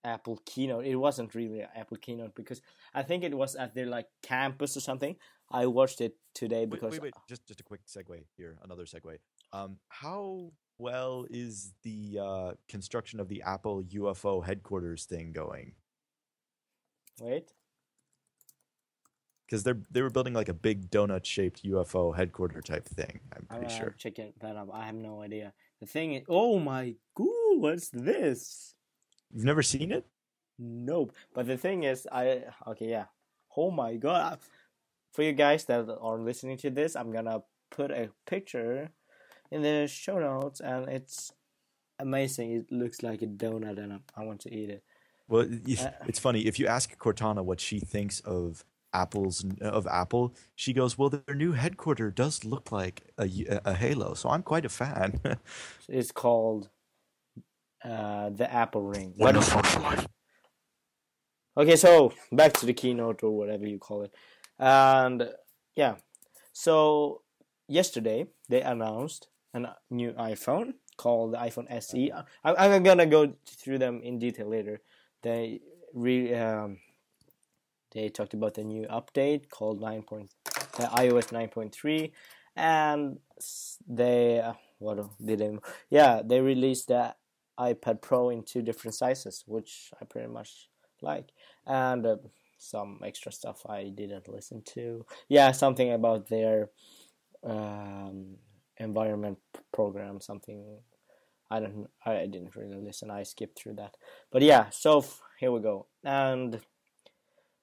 Apple 0.05 0.41
keynote. 0.47 0.87
It 0.87 0.97
wasn't 0.97 1.35
really 1.35 1.61
an 1.61 1.69
Apple 1.77 1.99
keynote 1.99 2.35
because 2.35 2.63
I 2.95 3.03
think 3.03 3.25
it 3.25 3.35
was 3.35 3.55
at 3.57 3.75
their 3.75 3.87
like 3.87 4.07
campus 4.23 4.77
or 4.77 4.81
something. 4.81 5.17
I 5.51 5.67
watched 5.67 6.01
it 6.01 6.17
today 6.35 6.61
Wait, 6.61 6.71
because 6.71 6.93
wait, 6.93 7.03
wait. 7.03 7.15
Just, 7.29 7.47
just 7.47 7.61
a 7.61 7.65
quick 7.65 7.83
segue 7.87 8.25
here. 8.37 8.59
Another 8.65 8.85
segue. 8.85 9.19
Um, 9.53 9.77
how 9.89 10.53
well 10.79 11.27
is 11.31 11.73
the 11.83 12.19
uh, 12.21 12.53
construction 12.69 13.21
of 13.21 13.29
the 13.29 13.43
Apple 13.43 13.83
UFO 13.85 14.45
headquarters 14.45 15.05
thing 15.05 15.33
going? 15.33 15.75
wait. 17.21 17.53
Because 19.47 19.65
they're 19.65 19.81
they 19.91 20.01
were 20.01 20.11
building 20.11 20.33
like 20.33 20.49
a 20.49 20.55
big 20.55 20.91
donut 20.91 21.25
shaped 21.25 21.63
UFO 21.65 22.17
headquarter 22.17 22.63
type 22.63 22.87
thing. 22.87 23.21
I'm 23.37 23.45
pretty 23.47 23.67
gonna 23.67 23.79
sure. 23.79 23.95
check 23.99 24.19
it 24.19 24.35
that 24.41 24.57
up. 24.57 24.69
I 24.73 24.87
have 24.87 24.95
no 24.95 25.21
idea. 25.21 25.53
The 25.81 25.87
thing 25.87 26.15
is, 26.15 26.23
oh 26.29 26.59
my 26.59 26.95
god, 27.15 27.59
what's 27.59 27.91
this? 27.91 28.75
You've 29.31 29.45
never 29.45 29.63
seen 29.63 29.93
it? 29.93 30.07
Nope. 30.59 31.13
But 31.35 31.47
the 31.47 31.59
thing 31.59 31.83
is, 31.83 32.09
I 32.11 32.45
okay, 32.69 32.89
yeah. 32.89 33.07
Oh 33.57 33.71
my 33.71 33.97
god. 33.97 34.39
For 35.13 35.23
you 35.23 35.33
guys 35.33 35.67
that 35.67 35.87
are 36.01 36.19
listening 36.19 36.57
to 36.59 36.71
this, 36.71 36.97
I'm 36.97 37.13
gonna 37.13 37.43
put 37.71 37.91
a 37.91 38.09
picture 38.27 38.91
in 39.53 39.63
the 39.63 39.87
show 39.87 40.19
notes, 40.19 40.61
and 40.61 40.89
it's 40.89 41.33
amazing. 41.99 42.53
It 42.59 42.73
looks 42.73 43.03
like 43.03 43.23
a 43.23 43.27
donut, 43.27 43.79
and 43.79 43.93
I, 43.93 43.99
I 44.21 44.25
want 44.25 44.41
to 44.43 44.51
eat 44.55 44.71
it. 44.71 44.83
Well, 45.29 45.47
if, 45.75 45.81
Uh, 45.85 45.91
it's 46.09 46.19
funny 46.19 46.41
if 46.51 46.59
you 46.59 46.67
ask 46.67 46.97
Cortana 46.99 47.43
what 47.45 47.61
she 47.61 47.79
thinks 47.81 48.21
of 48.21 48.65
Apple's 48.93 49.45
of 49.61 49.87
Apple, 49.87 50.35
she 50.55 50.73
goes, 50.73 50.99
"Well, 50.99 51.11
their 51.11 51.35
new 51.35 51.53
headquarter 51.53 52.11
does 52.11 52.45
look 52.45 52.73
like 52.73 52.97
a, 53.19 53.27
a 53.65 53.75
Halo, 53.75 54.15
so 54.15 54.29
I'm 54.31 54.43
quite 54.43 54.67
a 54.67 54.69
fan." 54.69 55.21
It's 55.89 56.13
called 56.13 56.69
uh, 57.85 58.31
the 58.31 58.49
Apple 58.53 58.83
Ring. 58.83 59.15
What 59.17 59.35
But- 59.35 59.43
a 59.43 59.47
social 59.47 59.83
life. 59.83 60.07
Okay, 61.57 61.77
so 61.77 62.13
back 62.31 62.53
to 62.55 62.67
the 62.67 62.73
keynote 62.73 63.23
or 63.23 63.31
whatever 63.37 63.67
you 63.67 63.79
call 63.79 64.03
it. 64.03 64.15
And 64.59 65.29
yeah, 65.77 65.97
so 66.53 67.23
yesterday 67.69 68.27
they 68.49 68.63
announced 68.63 69.29
a 69.55 69.77
new 69.91 70.13
iPhone 70.13 70.75
called 70.97 71.35
the 71.35 71.39
iPhone 71.39 71.71
SE. 71.71 72.13
I, 72.45 72.55
I'm 72.55 72.83
gonna 72.83 73.07
go 73.07 73.35
through 73.47 73.79
them 73.79 74.01
in 74.03 74.19
detail 74.19 74.49
later. 74.49 74.81
They 75.23 75.61
re 75.95 76.35
um, 76.35 76.79
they 77.93 78.09
talked 78.09 78.35
about 78.35 78.55
the 78.55 78.65
new 78.65 78.87
update 78.87 79.51
called 79.51 79.81
9. 79.81 80.03
Point, 80.03 80.31
uh, 80.79 80.89
iOS 80.97 81.29
9.3, 81.29 82.11
and 82.57 83.19
they 83.87 84.41
uh, 84.41 84.55
what 84.79 84.99
did 85.25 85.39
they? 85.39 85.59
Yeah, 85.91 86.23
they 86.25 86.41
released 86.41 86.89
the 86.89 87.15
iPad 87.59 88.01
Pro 88.01 88.31
in 88.31 88.43
two 88.43 88.63
different 88.63 88.95
sizes, 88.95 89.45
which 89.47 89.91
I 90.01 90.05
pretty 90.05 90.29
much 90.29 90.69
like, 91.01 91.31
and 91.67 92.07
uh, 92.07 92.17
some 92.59 93.01
extra 93.05 93.33
stuff 93.33 93.67
I 93.69 93.93
didn't 93.95 94.29
listen 94.29 94.63
to. 94.75 95.05
Yeah, 95.29 95.53
something 95.53 95.93
about 95.93 96.29
their 96.29 96.71
um, 97.45 98.37
environment 98.83 99.39
program, 99.73 100.21
something. 100.21 100.79
I 101.51 101.61
don't. 101.61 101.89
I 102.07 102.27
didn't 102.27 102.57
really 102.57 102.81
listen. 102.81 103.11
I 103.11 103.23
skipped 103.25 103.59
through 103.59 103.75
that. 103.75 103.95
But 104.31 104.43
yeah, 104.43 104.71
so 104.71 105.05
here 105.39 105.53
we 105.53 105.61
go. 105.61 105.87
And 106.03 106.61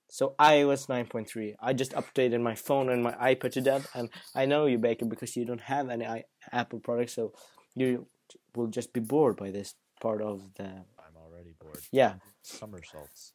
so 0.10 0.36
iOS 0.40 0.88
9.3. 0.88 1.56
I 1.60 1.74
just 1.74 1.94
updated 1.94 2.42
my 2.42 2.56
phone 2.56 2.90
and 2.90 3.04
my 3.04 3.14
iPad 3.14 3.52
to 3.54 3.62
that, 3.62 3.88
and 3.94 4.10
I 4.36 4.46
know 4.46 4.66
you, 4.66 4.78
Baker, 4.78 5.06
because 5.06 5.36
you 5.36 5.46
don't 5.46 5.62
have 5.62 5.90
any 5.90 6.06
I- 6.06 6.26
Apple 6.52 6.80
products, 6.80 7.14
so 7.14 7.34
you 7.76 8.08
will 8.56 8.68
just 8.68 8.94
be 8.94 9.00
bored 9.00 9.38
by 9.38 9.52
this 9.52 9.76
part 10.02 10.22
of 10.22 10.54
the. 10.56 10.66
I'm 10.66 11.16
already 11.18 11.54
bored. 11.60 11.82
Yeah. 11.92 12.16
Somersaults. 12.42 13.34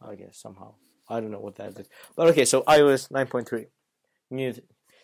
I 0.00 0.14
guess 0.14 0.38
somehow. 0.38 0.74
I 1.08 1.20
don't 1.20 1.30
know 1.30 1.40
what 1.40 1.56
that 1.56 1.78
is. 1.78 1.88
But 2.16 2.28
okay, 2.28 2.44
so 2.44 2.62
iOS 2.62 3.10
9.3. 3.10 3.66
New 4.30 4.52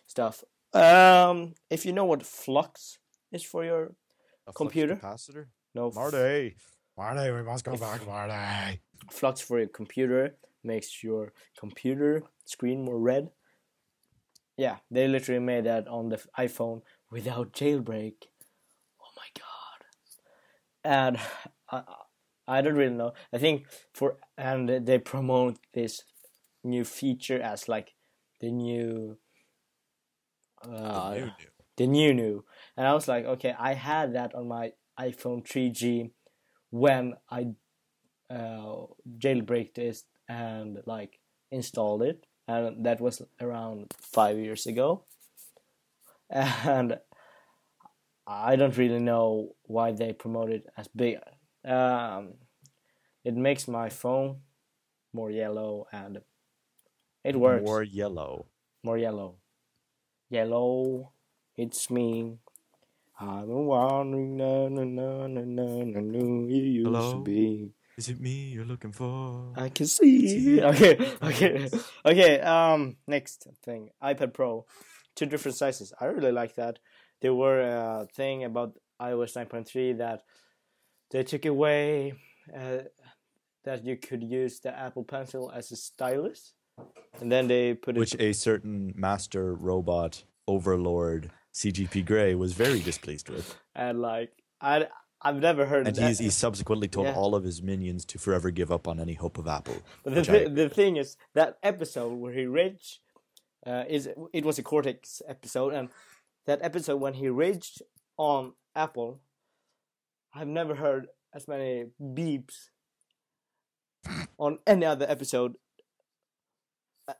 stuff. 0.06 0.42
Um, 0.74 1.54
if 1.70 1.84
you 1.84 1.92
know 1.92 2.04
what 2.04 2.22
Flux 2.22 2.98
is 3.30 3.42
for 3.42 3.64
your 3.64 3.94
A 4.46 4.52
Computer? 4.52 4.96
capacitor. 4.96 5.46
no 5.74 5.90
Marty. 5.94 6.56
Marty, 6.96 7.30
we 7.30 7.42
must 7.42 7.64
go 7.64 7.76
back, 7.76 8.06
Marty. 8.06 8.80
Flux 9.10 9.40
for 9.40 9.58
your 9.58 9.68
computer 9.68 10.36
makes 10.64 11.02
your 11.02 11.32
computer 11.58 12.22
screen 12.44 12.84
more 12.84 12.98
red. 12.98 13.30
Yeah, 14.56 14.76
they 14.90 15.08
literally 15.08 15.40
made 15.40 15.64
that 15.64 15.88
on 15.88 16.08
the 16.10 16.20
iPhone 16.38 16.82
without 17.10 17.52
jailbreak. 17.52 18.14
Oh 19.00 19.12
my 19.16 19.28
god! 19.34 19.80
And 20.84 21.18
I, 21.70 21.82
I 22.46 22.60
don't 22.62 22.74
really 22.76 22.94
know. 22.94 23.12
I 23.32 23.38
think 23.38 23.66
for 23.94 24.18
and 24.36 24.68
they 24.86 24.98
promote 24.98 25.58
this 25.74 26.04
new 26.62 26.84
feature 26.84 27.40
as 27.40 27.68
like 27.68 27.94
the 28.40 28.50
new. 28.50 29.18
Uh, 30.62 31.14
New, 31.14 31.24
new. 31.24 31.32
the 31.76 31.86
new 31.86 32.14
new 32.14 32.44
and 32.76 32.86
i 32.86 32.94
was 32.94 33.08
like 33.08 33.24
okay 33.24 33.54
i 33.58 33.74
had 33.74 34.14
that 34.14 34.34
on 34.34 34.46
my 34.46 34.72
iphone 35.00 35.42
3g 35.44 36.10
when 36.70 37.14
i 37.30 37.46
uh, 38.30 38.86
jailbreaked 39.18 39.78
it 39.78 39.98
and 40.28 40.78
like 40.86 41.18
installed 41.50 42.02
it 42.02 42.26
and 42.46 42.86
that 42.86 43.00
was 43.00 43.22
around 43.40 43.92
five 44.00 44.38
years 44.38 44.66
ago 44.66 45.04
and 46.30 46.98
I 48.26 48.56
don't 48.56 48.76
really 48.78 49.00
know 49.00 49.54
why 49.64 49.92
they 49.92 50.12
promote 50.12 50.50
it 50.50 50.64
as 50.76 50.88
big. 50.88 51.18
Um, 51.64 52.34
it 53.24 53.34
makes 53.34 53.68
my 53.68 53.88
phone 53.90 54.40
more 55.12 55.30
yellow 55.30 55.86
and 55.92 56.20
it 57.24 57.36
works 57.36 57.66
More 57.66 57.82
yellow. 57.82 58.46
more 58.82 58.96
yellow. 58.96 59.36
Yellow, 60.32 61.12
it's 61.58 61.90
me. 61.90 62.38
I'm 63.20 63.48
wondering, 63.66 64.38
na 64.38 64.66
na 64.68 64.82
na 64.82 65.26
na 65.26 65.42
na 65.44 65.84
na 65.84 66.00
na. 66.00 66.18
You 66.48 66.62
used 66.80 66.86
Hello? 66.86 67.12
to 67.12 67.22
be. 67.22 67.68
Is 67.98 68.08
it 68.08 68.18
me 68.18 68.48
you're 68.48 68.64
looking 68.64 68.92
for? 68.92 69.52
I 69.56 69.68
can 69.68 69.86
see. 69.86 70.58
Okay, 70.72 70.96
okay, 71.22 71.68
okay. 72.06 72.40
Um, 72.40 72.96
next 73.06 73.46
thing, 73.62 73.90
iPad 74.02 74.32
Pro, 74.32 74.64
two 75.14 75.26
different 75.26 75.58
sizes. 75.58 75.92
I 76.00 76.06
really 76.06 76.32
like 76.32 76.54
that. 76.54 76.78
There 77.20 77.34
were 77.34 77.60
a 77.60 78.06
thing 78.16 78.44
about 78.44 78.72
iOS 79.02 79.36
9.3 79.36 79.98
that 79.98 80.22
they 81.10 81.24
took 81.24 81.44
away 81.44 82.14
uh, 82.56 82.88
that 83.64 83.84
you 83.84 83.98
could 83.98 84.22
use 84.22 84.60
the 84.60 84.74
Apple 84.74 85.04
Pencil 85.04 85.52
as 85.54 85.70
a 85.70 85.76
stylus, 85.76 86.54
and 87.20 87.30
then 87.30 87.48
they 87.48 87.74
put 87.74 87.96
it. 87.96 88.00
Which 88.00 88.16
a 88.18 88.32
certain 88.32 88.92
master 88.96 89.54
robot 89.54 90.24
overlord 90.48 91.30
CGP 91.54 92.04
Grey 92.04 92.34
was 92.34 92.52
very 92.52 92.80
displeased 92.80 93.28
with. 93.28 93.56
and 93.74 94.00
like 94.00 94.32
I, 94.60 94.88
I've 95.20 95.36
never 95.36 95.66
heard. 95.66 95.86
And 95.86 95.96
that. 95.96 96.18
he 96.18 96.30
subsequently 96.30 96.88
told 96.88 97.06
Yeah. 97.06 97.14
all 97.14 97.34
of 97.34 97.44
his 97.44 97.62
minions 97.62 98.04
to 98.06 98.18
forever 98.18 98.50
give 98.50 98.72
up 98.72 98.88
on 98.88 98.98
any 98.98 99.14
hope 99.14 99.38
of 99.38 99.46
Apple. 99.46 99.76
But 100.02 100.14
the, 100.14 100.20
which 100.20 100.30
I 100.30 100.48
the 100.48 100.68
thing 100.68 100.96
is 100.96 101.16
that 101.34 101.58
episode 101.62 102.14
where 102.14 102.32
he 102.32 102.46
raged 102.46 102.98
uh, 103.66 103.84
is 103.88 104.08
it 104.32 104.44
was 104.44 104.58
a 104.58 104.62
Cortex 104.62 105.22
episode, 105.28 105.74
and 105.74 105.88
that 106.46 106.60
episode 106.62 106.96
when 106.96 107.14
he 107.14 107.28
raged 107.28 107.82
on 108.16 108.54
Apple, 108.74 109.20
I've 110.34 110.48
never 110.48 110.74
heard 110.74 111.06
as 111.32 111.46
many 111.46 111.86
beeps 112.00 112.70
on 114.38 114.58
any 114.66 114.84
other 114.86 115.06
episode 115.08 115.54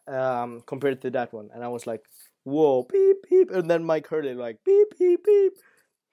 um, 0.07 0.63
compared 0.67 1.01
to 1.03 1.11
that 1.11 1.33
one, 1.33 1.51
and 1.55 1.63
I 1.65 1.69
was 1.69 1.87
like, 1.87 2.05
"Whoa, 2.45 2.85
beep 2.85 3.17
beep!" 3.29 3.51
And 3.51 3.71
then 3.71 3.85
Mike 3.85 4.07
heard 4.07 4.27
it 4.27 4.37
like 4.37 4.59
beep 4.65 4.89
beep 4.99 5.25
beep. 5.25 5.53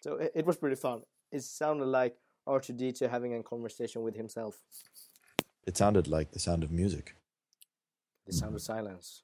So 0.01 0.15
it, 0.15 0.31
it 0.35 0.45
was 0.45 0.57
pretty 0.57 0.75
fun. 0.75 1.01
It 1.31 1.43
sounded 1.43 1.85
like 1.85 2.15
R2D2 2.47 3.09
having 3.09 3.35
a 3.35 3.43
conversation 3.43 4.01
with 4.01 4.15
himself. 4.15 4.57
It 5.67 5.77
sounded 5.77 6.07
like 6.07 6.31
the 6.31 6.39
sound 6.39 6.63
of 6.63 6.71
music. 6.71 7.15
The 8.25 8.33
sound 8.33 8.55
of 8.55 8.61
silence. 8.61 9.23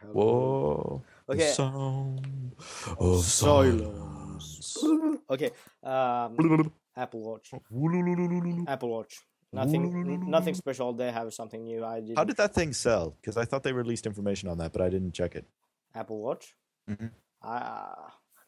Hello. 0.00 0.12
Whoa. 0.12 1.02
The 1.26 1.32
Okay. 1.34 1.50
sound 1.50 2.54
of 2.98 3.24
Silence. 3.24 4.76
silence. 4.80 5.20
Okay. 5.30 5.50
Um, 5.82 6.70
Apple 6.96 7.20
Watch. 7.20 7.52
Apple 8.68 8.88
Watch. 8.88 9.20
Nothing. 9.52 10.28
Nothing 10.30 10.54
special. 10.54 10.92
They 10.92 11.10
have 11.12 11.32
something 11.32 11.64
new. 11.64 11.84
I 11.84 12.00
did. 12.00 12.16
How 12.16 12.24
did 12.24 12.36
that 12.36 12.54
thing 12.54 12.72
sell? 12.72 13.16
Because 13.20 13.36
I 13.36 13.44
thought 13.44 13.62
they 13.62 13.72
released 13.72 14.06
information 14.06 14.48
on 14.48 14.58
that, 14.58 14.72
but 14.72 14.82
I 14.82 14.88
didn't 14.88 15.12
check 15.12 15.34
it. 15.34 15.46
Apple 15.94 16.20
Watch. 16.20 16.54
Mhm. 16.90 17.10
Uh, 17.42 17.94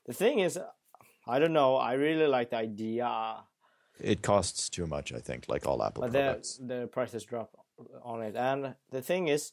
the 0.07 0.13
thing 0.13 0.41
is, 0.41 0.59
I 1.27 1.39
don't 1.39 1.53
know. 1.53 1.77
I 1.77 1.95
really 1.95 2.27
like 2.27 2.51
the 2.51 2.57
idea, 2.57 3.37
It 4.01 4.23
costs 4.23 4.69
too 4.69 4.87
much, 4.87 5.13
I 5.13 5.19
think, 5.21 5.47
like 5.49 5.67
all 5.67 5.83
Apple 5.83 6.03
but 6.03 6.13
the 6.13 6.19
products. 6.21 6.59
the 6.63 6.87
prices 6.89 7.25
drop 7.25 7.51
on 8.03 8.23
it. 8.23 8.37
And 8.37 8.75
the 8.91 9.03
thing 9.03 9.29
is, 9.29 9.53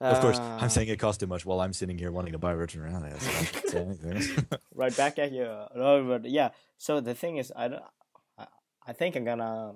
Of 0.00 0.20
course, 0.20 0.38
uh, 0.38 0.58
I'm 0.60 0.68
saying 0.70 0.88
it 0.88 0.98
costs 0.98 1.18
too 1.20 1.26
much 1.26 1.46
while 1.46 1.60
I'm 1.60 1.72
sitting 1.72 1.96
here 1.98 2.10
wanting 2.12 2.32
to 2.32 2.38
buy 2.38 2.52
Virgin 2.54 2.82
Reality. 2.82 3.16
So 3.18 3.30
I 3.30 3.44
can't 3.44 3.68
say 3.70 3.80
anything. 4.10 4.46
right 4.74 4.94
back 4.96 5.18
at 5.18 5.30
you. 5.32 5.44
No, 5.74 6.04
but 6.04 6.24
yeah. 6.28 6.50
So 6.78 7.00
the 7.00 7.14
thing 7.14 7.36
is, 7.38 7.52
I 7.56 7.68
don't. 7.68 7.82
I, 8.36 8.46
I 8.88 8.92
think 8.92 9.14
I'm 9.16 9.24
gonna 9.24 9.72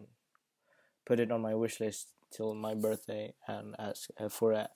put 1.09 1.19
it 1.19 1.33
on 1.33 1.41
my 1.41 1.55
wish 1.55 1.81
list 1.81 2.13
till 2.31 2.55
my 2.55 2.75
birthday 2.75 3.33
and 3.49 3.75
ask 3.79 4.11
uh, 4.21 4.29
for 4.29 4.53
a 4.53 4.69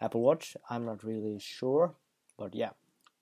Apple 0.00 0.22
Watch. 0.22 0.56
I'm 0.70 0.86
not 0.86 1.04
really 1.04 1.38
sure, 1.38 1.94
but 2.38 2.54
yeah, 2.54 2.70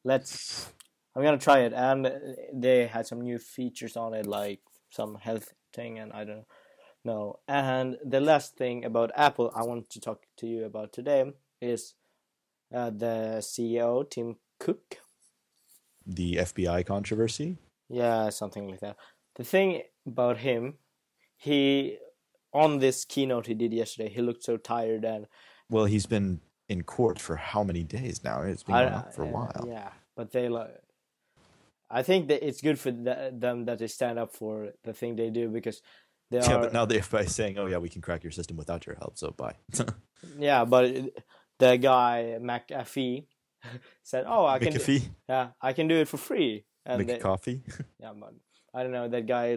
let's. 0.05 0.73
I'm 1.15 1.23
gonna 1.23 1.39
try 1.39 1.61
it, 1.61 1.73
and 1.73 2.11
they 2.53 2.87
had 2.87 3.07
some 3.07 3.21
new 3.21 3.39
features 3.39 3.97
on 3.97 4.15
it, 4.15 4.27
like 4.27 4.61
some 4.91 5.17
health 5.17 5.53
thing, 5.73 5.99
and 5.99 6.13
I 6.13 6.25
don't 6.25 6.47
know. 7.05 7.41
And 7.49 7.97
the 8.05 8.21
last 8.21 8.57
thing 8.57 8.85
about 8.85 9.11
Apple 9.17 9.53
I 9.55 9.63
want 9.65 9.91
to 9.91 10.01
talk 10.01 10.23
to 10.39 10.47
you 10.47 10.65
about 10.65 10.93
today 10.93 11.33
is 11.61 11.95
uh, 12.73 12.91
the 12.91 13.39
CEO 13.41 14.09
Tim 14.09 14.37
Cook. 14.59 14.99
the 16.07 16.37
FBI 16.37 16.85
controversy. 16.87 17.59
Yeah, 17.89 18.31
something 18.31 18.69
like 18.69 18.81
that. 18.81 18.97
The 19.37 19.45
thing 19.45 19.83
about 20.07 20.39
him, 20.39 20.75
he 21.37 21.99
on 22.55 22.79
this 22.79 23.05
keynote 23.05 23.47
he 23.47 23.55
did 23.55 23.73
yesterday, 23.73 24.09
he 24.09 24.23
looked 24.23 24.45
so 24.45 24.57
tired 24.57 25.05
and 25.05 25.27
Well, 25.69 25.87
he's 25.87 26.07
been 26.07 26.41
in 26.69 26.83
court 26.83 27.19
for 27.21 27.37
how 27.37 27.65
many 27.65 27.83
days 27.83 28.23
now? 28.25 28.43
It's 28.43 28.63
been 28.63 28.75
on 28.77 29.05
for 29.13 29.23
a 29.23 29.27
while. 29.27 29.65
Yeah, 29.67 29.91
but 30.17 30.33
they 30.33 30.49
like. 30.49 30.71
I 31.91 32.03
think 32.03 32.29
that 32.29 32.47
it's 32.47 32.61
good 32.63 32.79
for 32.79 32.91
the, 32.91 33.31
them 33.33 33.67
that 33.67 33.79
they 33.79 33.87
stand 33.89 34.19
up 34.19 34.35
for 34.35 34.71
the 34.85 34.93
thing 34.95 35.17
they 35.17 35.31
do 35.31 35.49
because 35.49 35.83
they 36.31 36.39
Yeah, 36.39 36.55
are. 36.57 36.61
but 36.63 36.73
now 36.73 36.85
they're 36.87 37.03
by 37.11 37.25
saying, 37.27 37.59
"Oh 37.59 37.67
yeah, 37.67 37.79
we 37.79 37.89
can 37.89 38.01
crack 38.01 38.23
your 38.25 38.33
system 38.33 38.57
without 38.57 38.87
your 38.87 38.97
help." 38.97 39.19
So 39.19 39.31
bye. 39.33 39.57
Yeah, 40.39 40.65
but 40.65 40.91
the 41.59 41.77
guy 41.77 42.39
McAfee 42.41 43.27
said, 44.03 44.25
"Oh, 44.27 44.47
I 44.47 44.59
can, 44.59 44.73
do, 44.73 44.79
yeah, 45.29 45.49
I 45.61 45.73
can 45.75 45.87
do 45.87 45.97
it 45.97 46.09
for 46.09 46.17
free." 46.17 46.65
And 46.87 47.07
they- 47.07 47.19
Yeah, 48.01 48.13
but 48.19 48.33
I 48.73 48.83
don't 48.83 48.93
know. 48.93 49.09
That 49.09 49.27
guy 49.27 49.57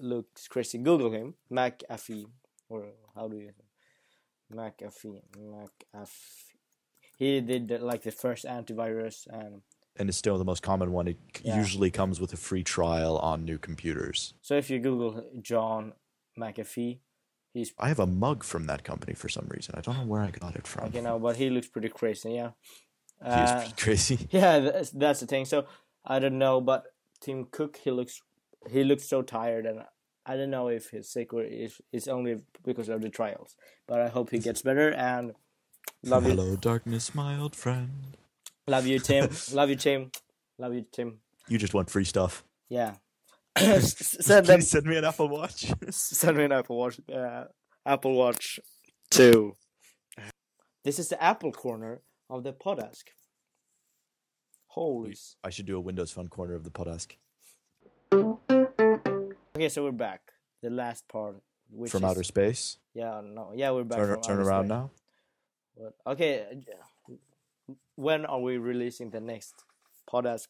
looks 0.00 0.48
crazy. 0.48 0.78
Google 0.78 1.10
him, 1.10 1.34
McAfee, 1.50 2.26
or 2.68 2.86
how 3.14 3.28
do 3.28 3.36
you? 3.36 3.52
McAfee, 4.52 5.22
McAfee. 5.38 6.08
He 7.16 7.40
did 7.40 7.68
the, 7.68 7.78
like 7.78 8.02
the 8.02 8.10
first 8.10 8.44
antivirus, 8.44 9.26
and 9.30 9.62
and 9.96 10.08
it's 10.08 10.18
still 10.18 10.36
the 10.38 10.44
most 10.44 10.62
common 10.62 10.92
one. 10.92 11.06
It 11.08 11.18
Yeah. 11.42 11.56
usually 11.58 11.90
comes 11.90 12.20
with 12.20 12.32
a 12.32 12.36
free 12.36 12.64
trial 12.64 13.16
on 13.18 13.44
new 13.44 13.58
computers. 13.58 14.34
so 14.42 14.56
if 14.56 14.68
you 14.70 14.80
Google 14.80 15.24
John 15.40 15.92
McAfee, 16.38 16.98
he's 17.52 17.72
I 17.78 17.88
have 17.88 18.00
a 18.00 18.06
mug 18.06 18.42
from 18.42 18.66
that 18.66 18.82
company 18.82 19.14
for 19.14 19.28
some 19.28 19.46
reason. 19.48 19.74
I 19.78 19.80
don't 19.80 19.96
know 19.96 20.04
where 20.06 20.22
I 20.22 20.30
got 20.30 20.56
it 20.56 20.66
from. 20.66 20.92
you 20.92 21.00
know, 21.02 21.18
but 21.20 21.36
he 21.36 21.48
looks 21.50 21.68
pretty 21.68 21.88
crazy. 21.90 22.32
Yeah, 22.32 22.50
Uh, 23.22 23.60
pretty 23.60 23.74
crazy. 23.76 24.28
yeah, 24.30 24.58
that's, 24.58 24.90
that's 24.90 25.20
the 25.20 25.26
thing. 25.26 25.44
So 25.44 25.66
I 26.04 26.18
don't 26.18 26.38
know, 26.38 26.60
but 26.60 26.86
Tim 27.20 27.46
Cook, 27.46 27.76
he 27.76 27.90
looks 27.92 28.20
he 28.70 28.84
looks 28.84 29.08
so 29.08 29.22
tired, 29.22 29.66
and 29.66 29.82
I 30.26 30.36
don't 30.36 30.50
know 30.50 30.68
if 30.68 30.90
he's 30.90 31.08
sick 31.08 31.32
or 31.32 31.42
if 31.44 31.80
it's 31.92 32.08
only 32.08 32.42
because 32.64 32.88
of 32.88 33.02
the 33.02 33.10
trials. 33.10 33.56
But 33.86 34.00
I 34.00 34.08
hope 34.08 34.30
he 34.30 34.38
gets 34.38 34.62
better 34.62 34.92
and 34.92 35.32
love 36.02 36.24
you. 36.24 36.30
Hello, 36.30 36.56
darkness, 36.56 37.14
my 37.14 37.38
old 37.38 37.54
friend. 37.54 38.16
Love 38.66 38.86
you, 38.86 38.98
Tim. 38.98 39.28
Love 39.52 39.68
you, 39.68 39.76
Tim. 39.76 40.10
Love 40.58 40.72
you, 40.72 40.86
Tim. 40.90 41.18
You 41.48 41.58
just 41.58 41.74
want 41.74 41.90
free 41.90 42.04
stuff. 42.04 42.42
Yeah. 42.70 42.94
send 43.58 44.46
them. 44.46 44.62
Send 44.62 44.86
me 44.86 44.96
an 44.96 45.04
Apple 45.04 45.28
Watch. 45.28 45.70
Send 45.90 46.38
me 46.38 46.44
an 46.44 46.52
Apple 46.52 46.78
Watch. 46.78 46.98
Uh, 47.12 47.44
Apple 47.84 48.14
Watch 48.14 48.58
Two. 49.10 49.56
This 50.82 50.98
is 50.98 51.08
the 51.08 51.22
Apple 51.22 51.52
corner 51.52 52.00
of 52.30 52.42
the 52.42 52.52
Podask. 52.52 53.04
Holy. 54.68 55.14
I 55.44 55.50
should 55.50 55.66
do 55.66 55.76
a 55.76 55.80
Windows 55.80 56.10
Phone 56.10 56.28
corner 56.28 56.54
of 56.54 56.64
the 56.64 56.70
Podask 56.70 57.12
Okay, 58.14 59.68
so 59.68 59.82
we're 59.82 59.90
back. 59.90 60.20
The 60.62 60.70
last 60.70 61.08
part, 61.08 61.36
which 61.68 61.90
from 61.90 62.04
is, 62.04 62.10
outer 62.10 62.22
space. 62.22 62.78
Yeah, 62.94 63.20
no, 63.24 63.50
yeah, 63.56 63.72
we're 63.72 63.82
back. 63.82 63.98
Turn, 63.98 64.20
turn 64.20 64.38
around 64.38 64.66
space. 64.66 64.68
now. 64.68 64.90
But, 65.76 66.12
okay, 66.12 66.44
uh, 67.08 67.14
when 67.96 68.24
are 68.24 68.40
we 68.40 68.58
releasing 68.58 69.10
the 69.10 69.20
next 69.20 69.54
Podask 70.08 70.46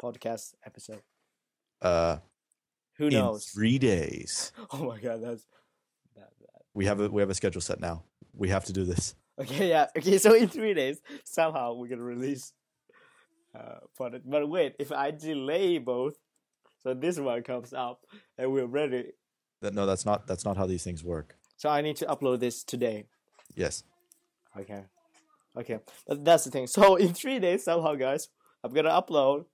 podcast 0.00 0.54
episode? 0.64 1.02
Uh, 1.82 2.18
Who 2.98 3.06
in 3.06 3.14
knows? 3.14 3.46
three 3.46 3.78
days. 3.78 4.52
Oh 4.72 4.84
my 4.84 5.00
god, 5.00 5.20
that's 5.20 5.44
that 6.14 6.30
bad. 6.38 6.62
We 6.74 6.84
have 6.86 7.00
a 7.00 7.08
we 7.08 7.22
have 7.22 7.30
a 7.30 7.34
schedule 7.34 7.60
set 7.60 7.80
now. 7.80 8.04
We 8.36 8.50
have 8.50 8.66
to 8.66 8.72
do 8.72 8.84
this. 8.84 9.16
Okay, 9.36 9.68
yeah. 9.70 9.86
Okay, 9.98 10.18
so 10.18 10.32
in 10.34 10.48
three 10.48 10.74
days, 10.74 11.00
somehow 11.24 11.74
we're 11.74 11.88
gonna 11.88 12.02
release. 12.02 12.52
Uh, 13.52 13.80
but 13.98 14.30
but 14.30 14.48
wait, 14.48 14.76
if 14.78 14.92
I 14.92 15.10
delay 15.10 15.78
both, 15.78 16.14
so 16.82 16.94
this 16.94 17.18
one 17.18 17.42
comes 17.42 17.72
up 17.72 18.06
and 18.38 18.52
we're 18.52 18.66
ready. 18.66 19.12
No, 19.62 19.86
that's 19.86 20.06
not 20.06 20.26
that's 20.26 20.44
not 20.44 20.56
how 20.56 20.66
these 20.66 20.82
things 20.82 21.04
work. 21.04 21.36
So 21.56 21.68
I 21.68 21.82
need 21.82 21.96
to 21.96 22.06
upload 22.06 22.40
this 22.40 22.64
today. 22.64 23.04
Yes. 23.54 23.84
Okay, 24.58 24.84
okay. 25.56 25.80
But 26.06 26.24
that's 26.24 26.44
the 26.44 26.50
thing. 26.50 26.66
So 26.66 26.96
in 27.04 27.12
three 27.12 27.38
days, 27.38 27.64
somehow, 27.64 27.94
guys, 27.94 28.28
I'm 28.64 28.72
gonna 28.72 28.90
upload 28.90 29.44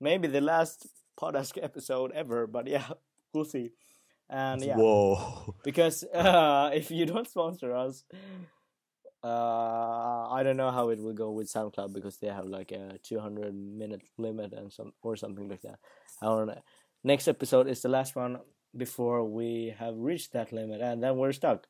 maybe 0.00 0.28
the 0.28 0.40
last 0.40 0.86
podcast 1.20 1.58
episode 1.62 2.12
ever. 2.12 2.46
But 2.46 2.68
yeah, 2.68 2.86
we'll 3.34 3.44
see. 3.44 3.72
And 4.30 4.62
yeah, 4.62 4.76
Whoa. 4.76 5.54
because 5.64 6.04
uh, 6.14 6.70
if 6.72 6.90
you 6.90 7.04
don't 7.04 7.28
sponsor 7.28 7.74
us, 7.74 8.04
uh, 9.22 10.28
I 10.30 10.42
don't 10.42 10.56
know 10.56 10.70
how 10.70 10.90
it 10.90 10.98
will 10.98 11.14
go 11.14 11.30
with 11.30 11.52
SoundCloud 11.52 11.92
because 11.92 12.18
they 12.18 12.28
have 12.28 12.46
like 12.46 12.72
a 12.72 12.98
200 13.02 13.54
minute 13.54 14.02
limit 14.18 14.52
and 14.52 14.72
some 14.72 14.92
or 15.02 15.16
something 15.16 15.48
like 15.48 15.62
that. 15.62 15.78
I. 16.24 16.62
Next 17.02 17.28
episode 17.28 17.68
is 17.68 17.82
the 17.82 17.88
last 17.88 18.16
one 18.16 18.38
before 18.76 19.24
we 19.24 19.74
have 19.78 19.94
reached 19.96 20.32
that 20.32 20.52
limit, 20.52 20.80
and 20.80 21.02
then 21.02 21.16
we're 21.16 21.32
stuck. 21.32 21.66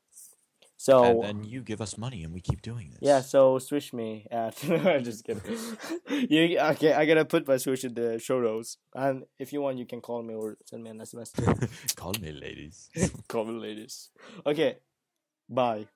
So 0.77 1.23
and 1.23 1.23
then 1.23 1.45
you 1.45 1.63
give 1.63 1.81
us 1.81 1.97
money, 1.97 2.25
and 2.25 2.33
we 2.35 2.41
keep 2.41 2.61
doing 2.61 2.91
this. 2.91 2.99
yeah, 3.01 3.21
so 3.21 3.59
switch 3.59 3.93
me 3.93 4.27
at. 4.31 4.63
I'm 4.69 5.05
just 5.11 5.25
kidding. 5.25 5.43
you 6.31 6.59
okay? 6.59 6.93
I 6.93 7.07
gotta 7.07 7.25
put 7.25 7.47
my 7.49 7.57
switch 7.57 7.85
in 7.85 7.95
the 7.95 8.19
show 8.19 8.41
notes, 8.41 8.77
and 8.95 9.25
if 9.39 9.53
you 9.53 9.61
want, 9.61 9.79
you 9.79 9.87
can 9.87 10.01
call 10.01 10.23
me 10.23 10.35
or 10.35 10.57
send 10.67 10.83
me 10.83 10.91
an 10.91 10.99
SMS. 10.99 11.31
Call 11.97 12.13
me, 12.21 12.33
ladies. 12.33 12.91
call 13.29 13.45
me, 13.45 13.59
ladies. 13.59 14.11
Okay, 14.45 14.77
bye. 15.49 15.87